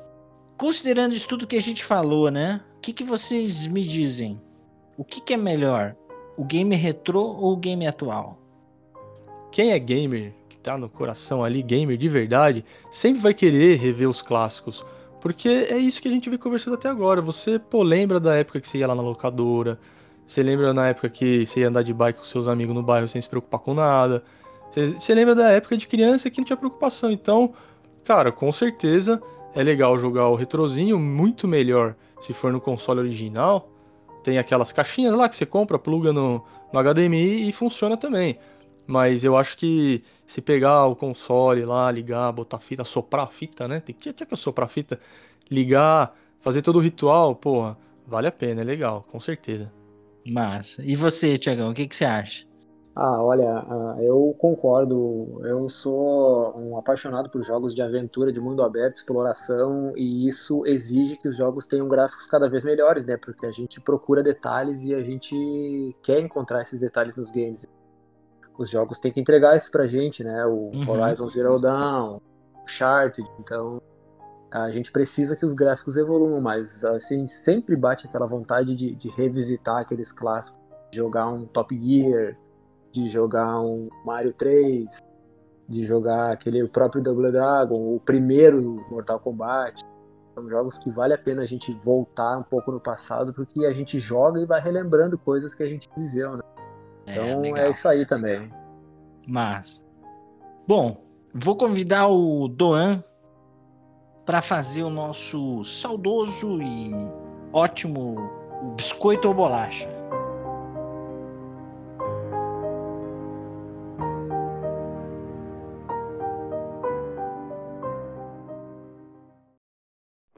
[0.58, 2.60] Considerando isso tudo que a gente falou, né?
[2.78, 4.38] O que, que vocês me dizem?
[4.98, 5.96] O que, que é melhor?
[6.36, 8.40] O game retrô ou o game atual?
[9.56, 14.10] quem é gamer, que tá no coração ali, gamer de verdade, sempre vai querer rever
[14.10, 14.86] os clássicos.
[15.22, 17.22] Porque é isso que a gente vem conversando até agora.
[17.22, 19.80] Você, pô, lembra da época que você ia lá na locadora,
[20.26, 23.08] você lembra na época que você ia andar de bike com seus amigos no bairro
[23.08, 24.24] sem se preocupar com nada.
[24.70, 27.12] Você, lembra da época de criança que não tinha preocupação.
[27.12, 27.54] Então,
[28.04, 29.22] cara, com certeza
[29.54, 33.70] é legal jogar o retrozinho, muito melhor se for no console original.
[34.24, 38.40] Tem aquelas caixinhas lá que você compra, pluga no, no HDMI e funciona também.
[38.88, 43.68] Mas eu acho que se pegar o console lá, ligar, botar fita, soprar a fita,
[43.68, 43.80] né?
[43.80, 45.00] Tem que, tinha que soprar a fita,
[45.50, 49.72] ligar, fazer todo o ritual, porra, vale a pena, é legal, com certeza.
[50.26, 50.82] Massa.
[50.84, 52.46] E você, Tiagão, o que, que você acha?
[52.96, 55.42] Ah, olha, ah, eu concordo.
[55.44, 61.18] Eu sou um apaixonado por jogos de aventura, de mundo aberto, exploração, e isso exige
[61.18, 63.18] que os jogos tenham gráficos cada vez melhores, né?
[63.18, 65.36] Porque a gente procura detalhes e a gente
[66.02, 67.68] quer encontrar esses detalhes nos games.
[68.58, 70.46] Os jogos têm que entregar isso pra gente, né?
[70.46, 70.90] O uhum.
[70.90, 72.22] Horizon Zero Dawn,
[72.56, 73.82] o Uncharted, então
[74.56, 79.10] a gente precisa que os gráficos evoluam, mas assim, sempre bate aquela vontade de, de
[79.10, 82.38] revisitar aqueles clássicos, de jogar um Top Gear,
[82.90, 85.04] de jogar um Mario 3,
[85.68, 89.82] de jogar aquele o próprio Double Dragon, o primeiro Mortal Kombat.
[90.34, 93.74] São jogos que vale a pena a gente voltar um pouco no passado, porque a
[93.74, 96.44] gente joga e vai relembrando coisas que a gente viveu, né?
[97.06, 98.50] É, então é, é isso aí também.
[99.28, 99.84] Mas,
[100.66, 101.04] bom,
[101.34, 103.04] vou convidar o Doan
[104.26, 106.92] para fazer o nosso saudoso e
[107.54, 108.16] ótimo
[108.76, 109.88] biscoito ou bolacha.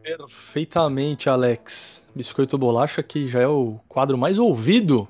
[0.01, 2.05] Perfeitamente, Alex.
[2.13, 5.07] Biscoito ou bolacha que já é o quadro mais ouvido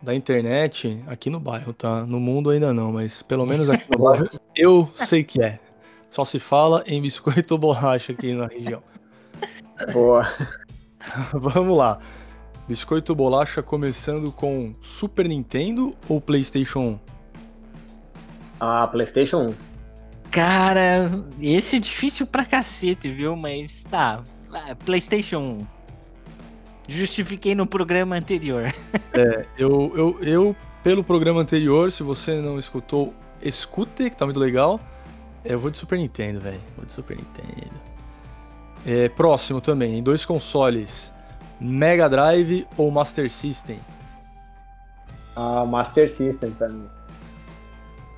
[0.00, 2.06] da internet aqui no bairro, tá?
[2.06, 5.58] No mundo ainda não, mas pelo menos aqui no bairro eu sei que é.
[6.10, 8.82] Só se fala em biscoito ou bolacha aqui na região.
[9.92, 10.26] Boa.
[11.32, 11.98] Vamos lá.
[12.66, 17.00] Biscoito ou bolacha começando com Super Nintendo ou PlayStation 1?
[18.60, 19.54] Ah, PlayStation 1.
[20.30, 23.34] Cara, esse é difícil pra cacete, viu?
[23.34, 24.22] Mas tá.
[24.84, 25.66] PlayStation 1.
[26.88, 28.72] Justifiquei no programa anterior.
[29.14, 34.38] É, eu, eu, eu, pelo programa anterior, se você não escutou, escute, que tá muito
[34.38, 34.78] legal.
[35.44, 36.60] Eu vou de Super Nintendo, velho.
[36.76, 37.80] Vou de Super Nintendo.
[38.86, 41.12] É, próximo também, em dois consoles:
[41.60, 43.80] Mega Drive ou Master System?
[45.34, 46.88] Ah, Master System pra mim.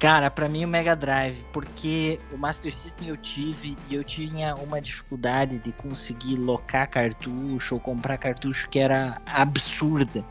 [0.00, 4.54] Cara, para mim o Mega Drive, porque o Master System eu tive e eu tinha
[4.54, 10.24] uma dificuldade de conseguir locar cartucho ou comprar cartucho que era absurda.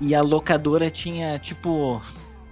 [0.00, 2.00] E a locadora tinha tipo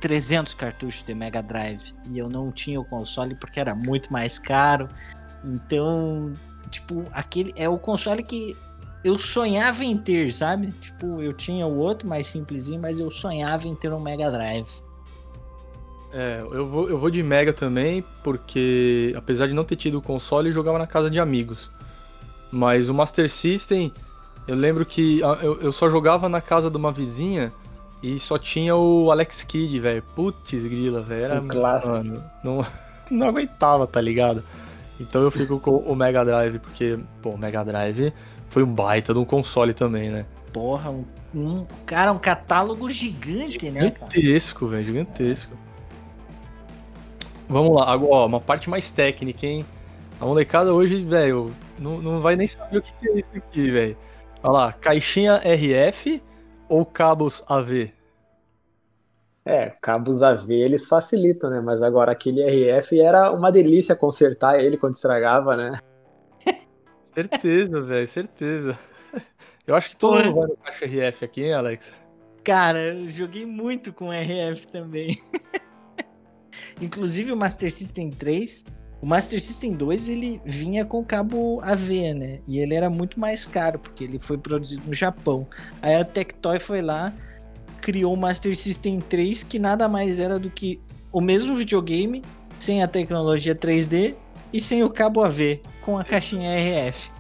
[0.03, 4.36] 300 cartuchos de Mega Drive e eu não tinha o console porque era muito mais
[4.36, 4.88] caro.
[5.44, 6.32] Então,
[6.70, 8.57] tipo, aquele é o console que
[9.05, 10.72] eu sonhava em ter, sabe?
[10.72, 14.68] Tipo, eu tinha o outro mais simplesinho, mas eu sonhava em ter um Mega Drive.
[16.12, 20.03] É, eu vou, eu vou de Mega também, porque apesar de não ter tido o
[20.03, 21.70] console, eu jogava na casa de amigos.
[22.50, 23.92] Mas o Master System,
[24.48, 27.53] eu lembro que ah, eu, eu só jogava na casa de uma vizinha
[28.03, 30.03] e só tinha o Alex Kidd, velho.
[30.14, 31.24] Putz, grila, velho.
[31.24, 31.40] Era.
[31.40, 31.92] Um clássico.
[31.92, 32.66] Mano, não,
[33.11, 34.42] não aguentava, tá ligado?
[35.00, 38.12] Então eu fico com o Mega Drive, porque, pô, o Mega Drive
[38.48, 40.26] foi um baita de um console também, né?
[40.53, 43.80] Porra, um, um cara, um catálogo gigante, gigantesco, né?
[43.80, 45.57] Gigantesco, velho, gigantesco.
[47.48, 49.64] Vamos lá, agora, ó, uma parte mais técnica, hein?
[50.20, 53.96] A molecada hoje, velho, não, não vai nem saber o que é isso aqui, velho.
[54.42, 56.22] Olha lá, caixinha RF
[56.72, 57.92] ou cabos AV?
[59.44, 61.60] É, cabos AV eles facilitam, né?
[61.60, 65.78] Mas agora aquele RF era uma delícia consertar ele quando estragava, né?
[67.14, 68.78] certeza, velho, certeza.
[69.66, 71.92] Eu acho que todo mundo vai no caixa RF aqui, hein, Alex?
[72.42, 75.16] Cara, eu joguei muito com RF também.
[76.82, 78.64] Inclusive o Master System 3,
[79.03, 82.38] o Master System 2 ele vinha com cabo AV, né?
[82.46, 85.44] E ele era muito mais caro, porque ele foi produzido no Japão.
[85.82, 87.12] Aí a Tectoy foi lá,
[87.80, 90.80] criou o Master System 3, que nada mais era do que
[91.11, 92.22] o mesmo videogame,
[92.61, 94.14] sem a tecnologia 3D
[94.53, 97.11] e sem o cabo AV, com a caixinha RF.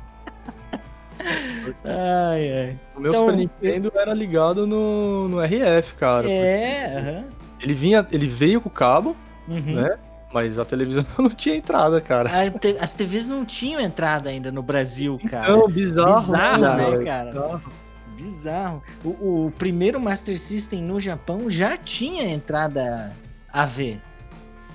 [1.84, 2.78] ai, ai.
[2.94, 4.00] O meu então, Super Nintendo eu...
[4.00, 6.30] era ligado no, no RF, cara.
[6.30, 7.24] É, -huh.
[7.60, 9.16] ele vinha, ele veio com o cabo,
[9.48, 9.74] uhum.
[9.74, 9.98] né?
[10.32, 12.50] Mas a televisão não tinha entrada, cara.
[12.50, 15.56] Te, as TVs não tinham entrada ainda no Brasil, cara.
[15.56, 16.20] Não, bizarro.
[16.20, 17.30] Bizarro, né, né cara?
[17.30, 17.62] Bizarro.
[18.16, 18.82] bizarro.
[19.04, 19.08] O,
[19.46, 23.12] o, primeiro Master System no Japão já tinha entrada
[23.52, 24.00] AV.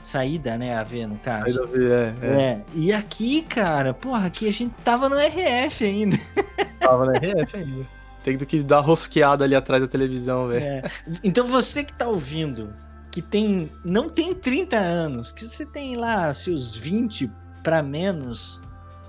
[0.03, 1.45] Saída, né, AV no caso.
[1.45, 2.41] Saída AV, é, é.
[2.41, 2.61] é.
[2.73, 6.17] E aqui, cara, porra, aqui a gente tava no RF ainda.
[6.79, 7.85] Tava no RF ainda.
[8.23, 10.63] Tem que dar rosqueada ali atrás da televisão, velho.
[10.63, 10.83] É.
[11.23, 12.73] Então você que tá ouvindo,
[13.17, 17.31] que tem não tem 30 anos, que você tem lá seus 20
[17.63, 18.61] para menos,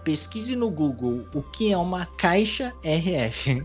[0.03, 3.63] pesquise no Google o que é uma caixa RF.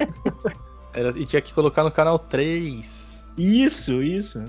[0.94, 3.26] Era, e tinha que colocar no canal 3.
[3.36, 4.42] Isso, isso.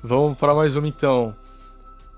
[0.00, 1.34] Vamos para mais uma então.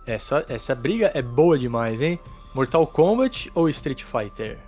[0.04, 2.20] Essa, essa briga é boa demais, hein?
[2.52, 4.58] Mortal Kombat ou Street Fighter?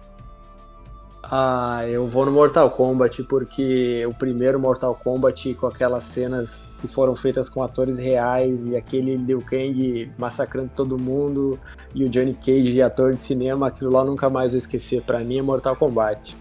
[1.28, 6.86] Ah, eu vou no Mortal Kombat porque o primeiro Mortal Kombat com aquelas cenas que
[6.86, 11.58] foram feitas com atores reais e aquele Liu Kang massacrando todo mundo
[11.92, 15.02] e o Johnny Cage de ator de cinema, aquilo lá nunca mais vou esquecer.
[15.02, 16.36] Para mim é Mortal Kombat.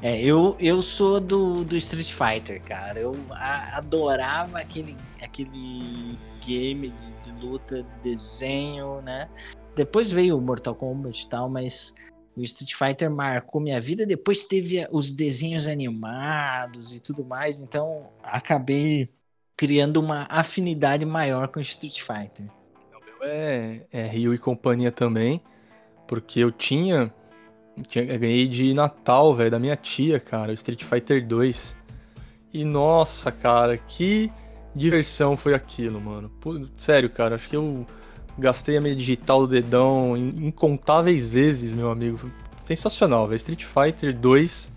[0.00, 2.98] É, eu, eu sou do, do Street Fighter, cara.
[2.98, 9.28] Eu a, adorava aquele, aquele game de, de luta, desenho, né?
[9.74, 11.94] Depois veio o Mortal Kombat e tal, mas
[12.36, 14.04] o Street Fighter marcou minha vida.
[14.04, 17.60] Depois teve os desenhos animados e tudo mais.
[17.60, 19.08] Então acabei
[19.56, 22.46] criando uma afinidade maior com o Street Fighter.
[22.90, 25.40] Meu é, é Rio e companhia também.
[26.06, 27.12] Porque eu tinha.
[27.88, 31.74] tinha eu ganhei de Natal, velho, da minha tia, cara, o Street Fighter 2.
[32.52, 34.30] E nossa, cara, que
[34.74, 36.30] diversão foi aquilo, mano.
[36.40, 37.86] Pô, sério, cara, acho que eu
[38.38, 42.30] Gastei a minha digital do dedão incontáveis vezes, meu amigo.
[42.64, 43.36] Sensacional, velho.
[43.36, 44.70] Street Fighter 2,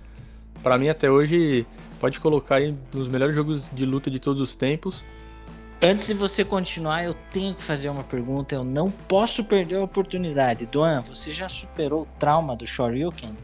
[0.63, 1.65] para mim até hoje,
[1.99, 5.03] pode colocar aí nos melhores jogos de luta de todos os tempos.
[5.81, 8.53] Antes de você continuar, eu tenho que fazer uma pergunta.
[8.53, 10.65] Eu não posso perder a oportunidade.
[10.65, 13.35] Duan, você já superou o trauma do Shoryuken?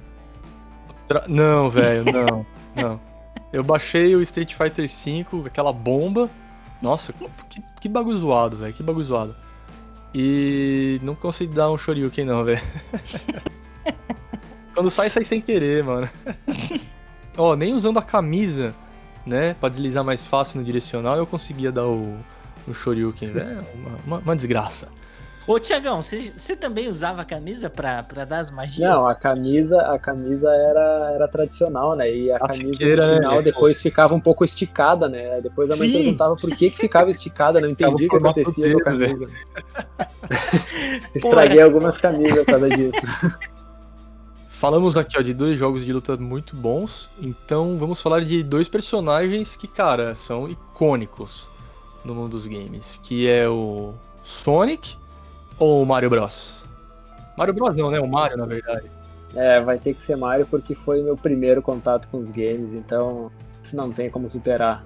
[1.07, 1.25] Tra...
[1.27, 2.45] Não, velho, não,
[2.75, 3.01] não.
[3.53, 6.29] Eu baixei o Street Fighter V, aquela bomba.
[6.81, 7.13] Nossa,
[7.49, 8.73] que, que bagulho zoado, velho.
[8.73, 9.35] Que bagulho zoado.
[10.17, 12.61] E não consegui dar um Shoryuken não, velho.
[14.73, 16.09] Quando sai, sai sem querer, mano.
[17.35, 18.73] Ó, nem usando a camisa,
[19.25, 22.17] né, pra deslizar mais fácil no direcional, eu conseguia dar o,
[22.65, 23.65] o Shoryuken, velho.
[23.75, 24.87] Uma, uma, uma desgraça.
[25.47, 28.89] Ô, Tiagão, você também usava a camisa pra, pra dar as magias?
[28.89, 32.11] Não, a camisa, a camisa era, era tradicional, né?
[32.11, 33.17] E a, a camisa fiqueira, no né?
[33.17, 33.41] final né?
[33.43, 35.39] depois ficava um pouco esticada, né?
[35.41, 35.93] Depois a mãe Sim.
[35.93, 39.29] perguntava por que, que ficava esticada, não entendi o que acontecia com a camisa.
[41.13, 43.01] Estraguei algumas camisas por causa disso.
[44.49, 48.67] Falamos aqui ó, de dois jogos de luta muito bons, então vamos falar de dois
[48.67, 51.47] personagens que, cara, são icônicos
[52.03, 53.93] no mundo dos games, que é o
[54.23, 54.95] Sonic
[55.59, 56.63] ou o Mario Bros?
[57.37, 57.99] Mario Bros não, né?
[57.99, 58.89] O Mario, na verdade.
[59.35, 63.31] É, vai ter que ser Mario porque foi meu primeiro contato com os games, então
[63.61, 64.85] isso não tem como superar.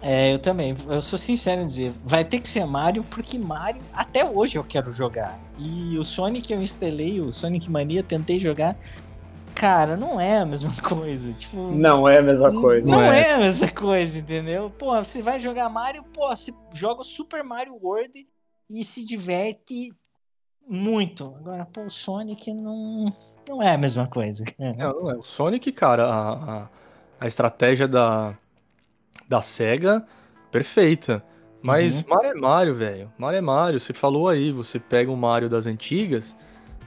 [0.00, 0.74] É, eu também.
[0.88, 4.64] Eu sou sincero em dizer, vai ter que ser Mario porque Mario até hoje eu
[4.64, 5.38] quero jogar.
[5.58, 8.76] E o Sonic eu instalei, o Sonic Mania, tentei jogar.
[9.54, 11.32] Cara, não é a mesma coisa.
[11.32, 12.86] Tipo, não é a mesma coisa.
[12.86, 13.20] Não, não é.
[13.22, 13.32] é.
[13.34, 14.70] a mesma coisa, entendeu?
[14.70, 18.26] Pô, você vai jogar Mario, pô, você joga o Super Mario World
[18.68, 19.92] e se diverte
[20.68, 21.34] muito.
[21.38, 23.12] Agora, pô, o Sonic não,
[23.48, 24.44] não é a mesma coisa.
[24.58, 25.16] Não, não é.
[25.16, 26.68] O Sonic, cara, a, a,
[27.20, 28.36] a estratégia da,
[29.28, 30.06] da SEGA,
[30.50, 31.24] perfeita.
[31.62, 32.08] Mas uhum.
[32.08, 33.12] Mario é Mario, velho.
[33.18, 33.80] Mario é Mario.
[33.80, 36.36] Você falou aí, você pega o Mario das antigas,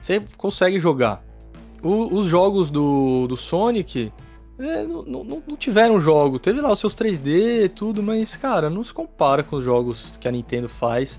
[0.00, 1.22] você consegue jogar.
[1.82, 4.12] O, os jogos do, do Sonic
[4.58, 6.38] é, não, não, não, tiveram jogo.
[6.38, 10.16] Teve lá os seus 3D e tudo, mas, cara, não se compara com os jogos
[10.20, 11.18] que a Nintendo faz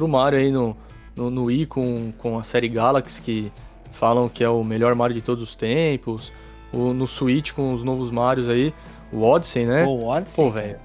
[0.00, 0.74] pro Mario aí no,
[1.14, 3.52] no, no Wii com, com a série Galaxy, que
[3.92, 6.32] falam que é o melhor Mario de todos os tempos.
[6.72, 8.72] O, no Switch com os novos Marios aí,
[9.12, 9.84] o Odyssey, né?
[9.84, 10.44] O Odyssey.
[10.44, 10.78] Pô, velho.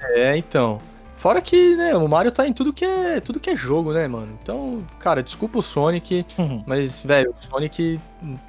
[0.00, 0.80] É, então.
[1.16, 4.06] Fora que, né, o Mario tá em tudo que é, tudo que é jogo, né,
[4.06, 4.38] mano?
[4.40, 6.62] Então, cara, desculpa o Sonic, uhum.
[6.64, 8.00] mas, velho, o Sonic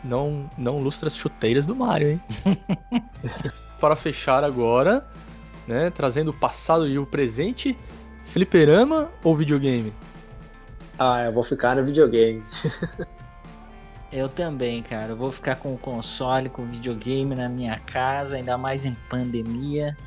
[0.03, 2.21] não, não lustra as chuteiras do Mario, hein?
[3.81, 5.05] Para fechar agora,
[5.67, 7.75] né, trazendo o passado e o presente,
[8.31, 9.93] Fliperama ou videogame?
[10.97, 12.43] Ah, eu vou ficar no videogame.
[14.11, 15.13] eu também, cara.
[15.13, 18.95] Eu vou ficar com o console, com o videogame na minha casa, ainda mais em
[19.09, 19.97] pandemia.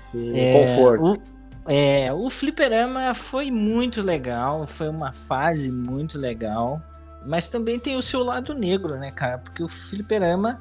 [0.00, 1.20] Sim, é, conforto.
[1.66, 6.80] O, é, o fliperama foi muito legal, foi uma fase muito legal.
[7.26, 9.38] Mas também tem o seu lado negro, né, cara?
[9.38, 10.58] Porque o fliperama,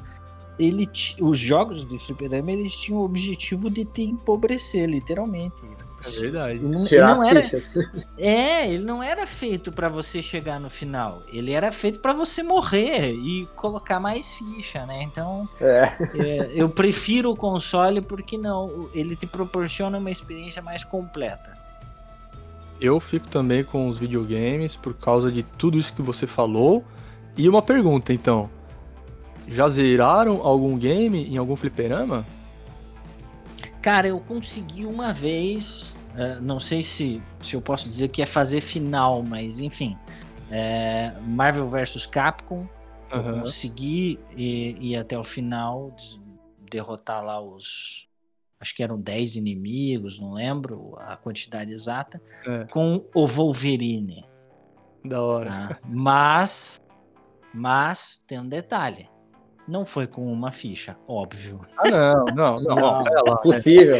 [0.59, 0.89] ele,
[1.21, 5.63] os jogos do fliperama, eles tinham o objetivo de te empobrecer, literalmente.
[6.07, 6.53] É verdade.
[6.55, 7.39] Ele não, ele não era,
[8.17, 11.21] é, ele não era feito para você chegar no final.
[11.31, 15.03] Ele era feito para você morrer e colocar mais ficha, né?
[15.03, 15.83] Então, é.
[16.15, 21.57] É, eu prefiro o console porque não, ele te proporciona uma experiência mais completa.
[22.79, 26.83] eu fico também com os videogames por causa de tudo isso que você falou.
[27.37, 28.49] E uma pergunta, então.
[29.47, 32.25] Já zeraram algum game em algum fliperama?
[33.81, 35.95] Cara, eu consegui uma vez.
[36.17, 39.95] Uh, não sei se, se eu posso dizer que é fazer final, mas enfim.
[40.49, 42.67] É, Marvel vs Capcom.
[43.09, 43.39] Uhum.
[43.39, 45.95] consegui ir, ir até o final,
[46.69, 48.05] derrotar lá os.
[48.59, 52.21] Acho que eram 10 inimigos, não lembro a quantidade exata.
[52.45, 52.65] É.
[52.65, 54.25] Com o Wolverine.
[55.05, 55.51] Da hora.
[55.51, 56.81] Ah, mas.
[57.53, 59.09] Mas tem um detalhe
[59.67, 61.59] não foi com uma ficha, óbvio.
[61.77, 63.03] Ah, não, não, não.
[63.03, 63.97] não, é possível.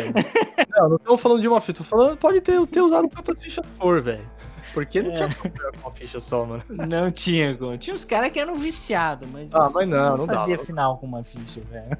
[0.69, 3.65] Não, não estamos falando de uma ficha, tô falando, pode ter, ter usado quantas fichas
[3.77, 4.29] for, velho.
[4.73, 5.15] Porque não é.
[5.15, 5.29] tinha
[5.71, 6.63] com uma ficha só, mano.
[6.69, 7.77] Não tinha como.
[7.77, 10.65] Tinha uns caras que eram viciados, mas, ah, mas não, não, não fazia dava.
[10.65, 11.97] final com uma ficha, velho.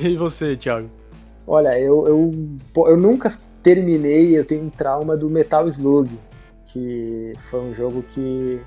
[0.00, 0.90] E você, Thiago?
[1.46, 2.30] Olha, eu, eu,
[2.86, 6.18] eu nunca terminei, eu tenho um trauma do Metal Slug,
[6.66, 8.60] que foi um jogo que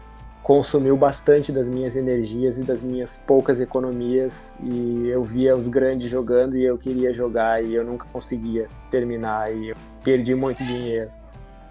[0.45, 6.07] consumiu bastante das minhas energias e das minhas poucas economias e eu via os grandes
[6.07, 11.09] jogando e eu queria jogar e eu nunca conseguia terminar e eu perdi muito dinheiro.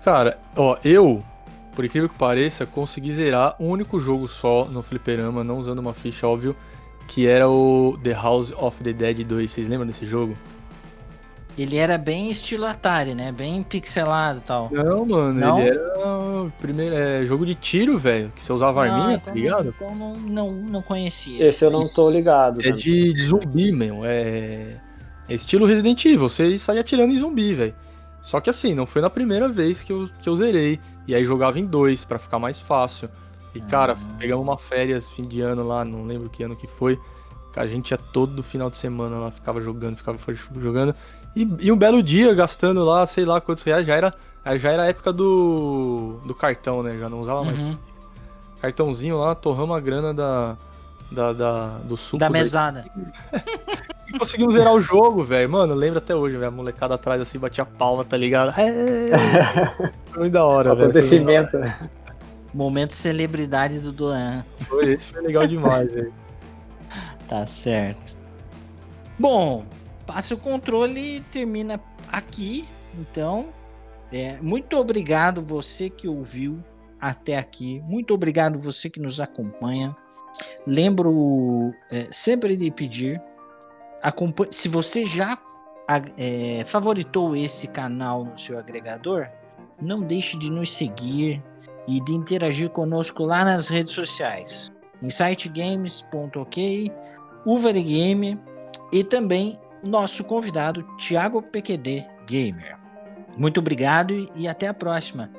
[0.03, 1.23] Cara, ó, eu,
[1.77, 5.95] por incrível que pareça, consegui zerar um único jogo só no fliperama, não usando uma
[5.95, 6.57] ficha, óbvio,
[7.07, 9.53] que era o The House of the Dead 2.
[9.53, 10.37] Vocês lembram desse jogo?
[11.57, 13.31] Ele era bem estilo Atari, né?
[13.31, 14.71] Bem pixelado e tal.
[14.73, 15.61] Não, mano, não?
[15.61, 18.33] ele era primeiro, é, jogo de tiro, velho.
[18.35, 19.75] Que você usava ah, arminha, tá então, tá ligado?
[19.77, 21.47] Então não, não, não conhecia.
[21.47, 22.61] Esse eu não tô ligado.
[22.61, 24.05] É de, de, zumbi, meu.
[24.05, 24.81] É,
[25.29, 26.29] é estilo Resident Evil.
[26.29, 27.75] Você saía atirando em zumbi, velho.
[28.21, 30.81] Só que assim, não foi na primeira vez que eu, que eu zerei.
[31.07, 33.09] E aí jogava em dois para ficar mais fácil.
[33.55, 34.17] E, cara, ah.
[34.19, 36.99] pegamos uma férias fim de ano lá, não lembro que ano que foi.
[37.55, 40.19] A gente ia todo final de semana lá, ficava jogando, ficava
[40.57, 40.93] jogando.
[41.35, 44.15] E, e, um belo dia, gastando lá, sei lá quantos reais, já era,
[44.57, 46.97] já era a época do, do cartão, né?
[46.99, 47.47] Já não usava uhum.
[47.47, 47.71] mais
[48.61, 50.57] cartãozinho lá, torramos a grana da,
[51.11, 52.19] da, da do suco.
[52.19, 52.85] Da mesada.
[54.09, 55.51] e conseguimos zerar o jogo, velho.
[55.51, 56.49] Mano, lembro até hoje, velho.
[56.49, 58.55] A molecada atrás assim batia palma, tá ligado?
[58.59, 59.11] É,
[60.07, 60.85] foi muito da hora, velho.
[60.85, 61.91] Acontecimento, né?
[62.53, 64.45] Momento celebridade do Doan.
[64.61, 66.13] Foi, esse foi legal demais, velho.
[67.29, 68.15] Tá certo.
[69.19, 69.65] Bom,
[70.07, 71.81] passa o controle e termina
[72.11, 72.69] aqui.
[72.99, 73.49] Então,
[74.13, 76.63] é, muito obrigado você que ouviu
[77.01, 77.83] até aqui.
[77.87, 79.97] Muito obrigado você que nos acompanha.
[80.67, 83.21] Lembro é, sempre de pedir,
[84.51, 85.39] se você já
[86.17, 89.29] é, favoritou esse canal no seu agregador,
[89.81, 91.43] não deixe de nos seguir
[91.87, 94.71] e de interagir conosco lá nas redes sociais.
[95.03, 96.93] insightgames.ok,
[97.45, 98.41] Uvergame
[98.93, 102.77] e também nosso convidado Thiago PQD Gamer.
[103.37, 105.31] Muito obrigado e até a próxima.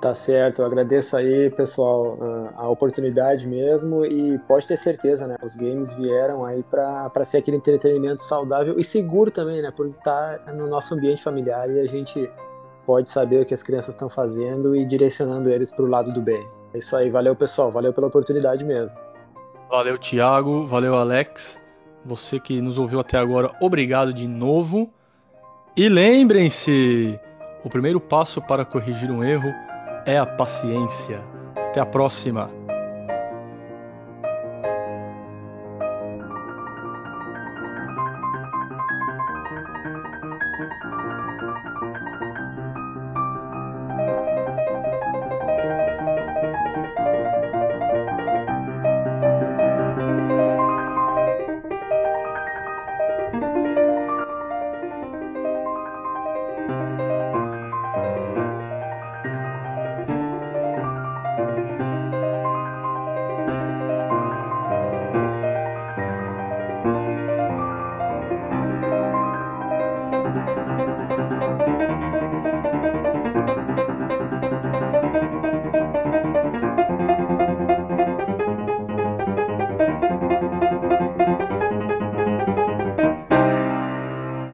[0.00, 2.16] Tá certo, eu agradeço aí, pessoal,
[2.54, 5.36] a oportunidade mesmo e pode ter certeza, né?
[5.42, 9.72] Os games vieram aí para ser aquele entretenimento saudável e seguro também, né?
[9.72, 12.30] Por estar no nosso ambiente familiar e a gente
[12.86, 16.22] pode saber o que as crianças estão fazendo e direcionando eles para o lado do
[16.22, 16.48] bem.
[16.72, 18.96] É isso aí, valeu pessoal, valeu pela oportunidade mesmo.
[19.68, 21.60] Valeu, Thiago, valeu, Alex.
[22.04, 24.90] Você que nos ouviu até agora, obrigado de novo.
[25.76, 27.18] E lembrem-se:
[27.64, 29.52] o primeiro passo para corrigir um erro
[30.06, 31.22] é a paciência.
[31.56, 32.57] Até a próxima!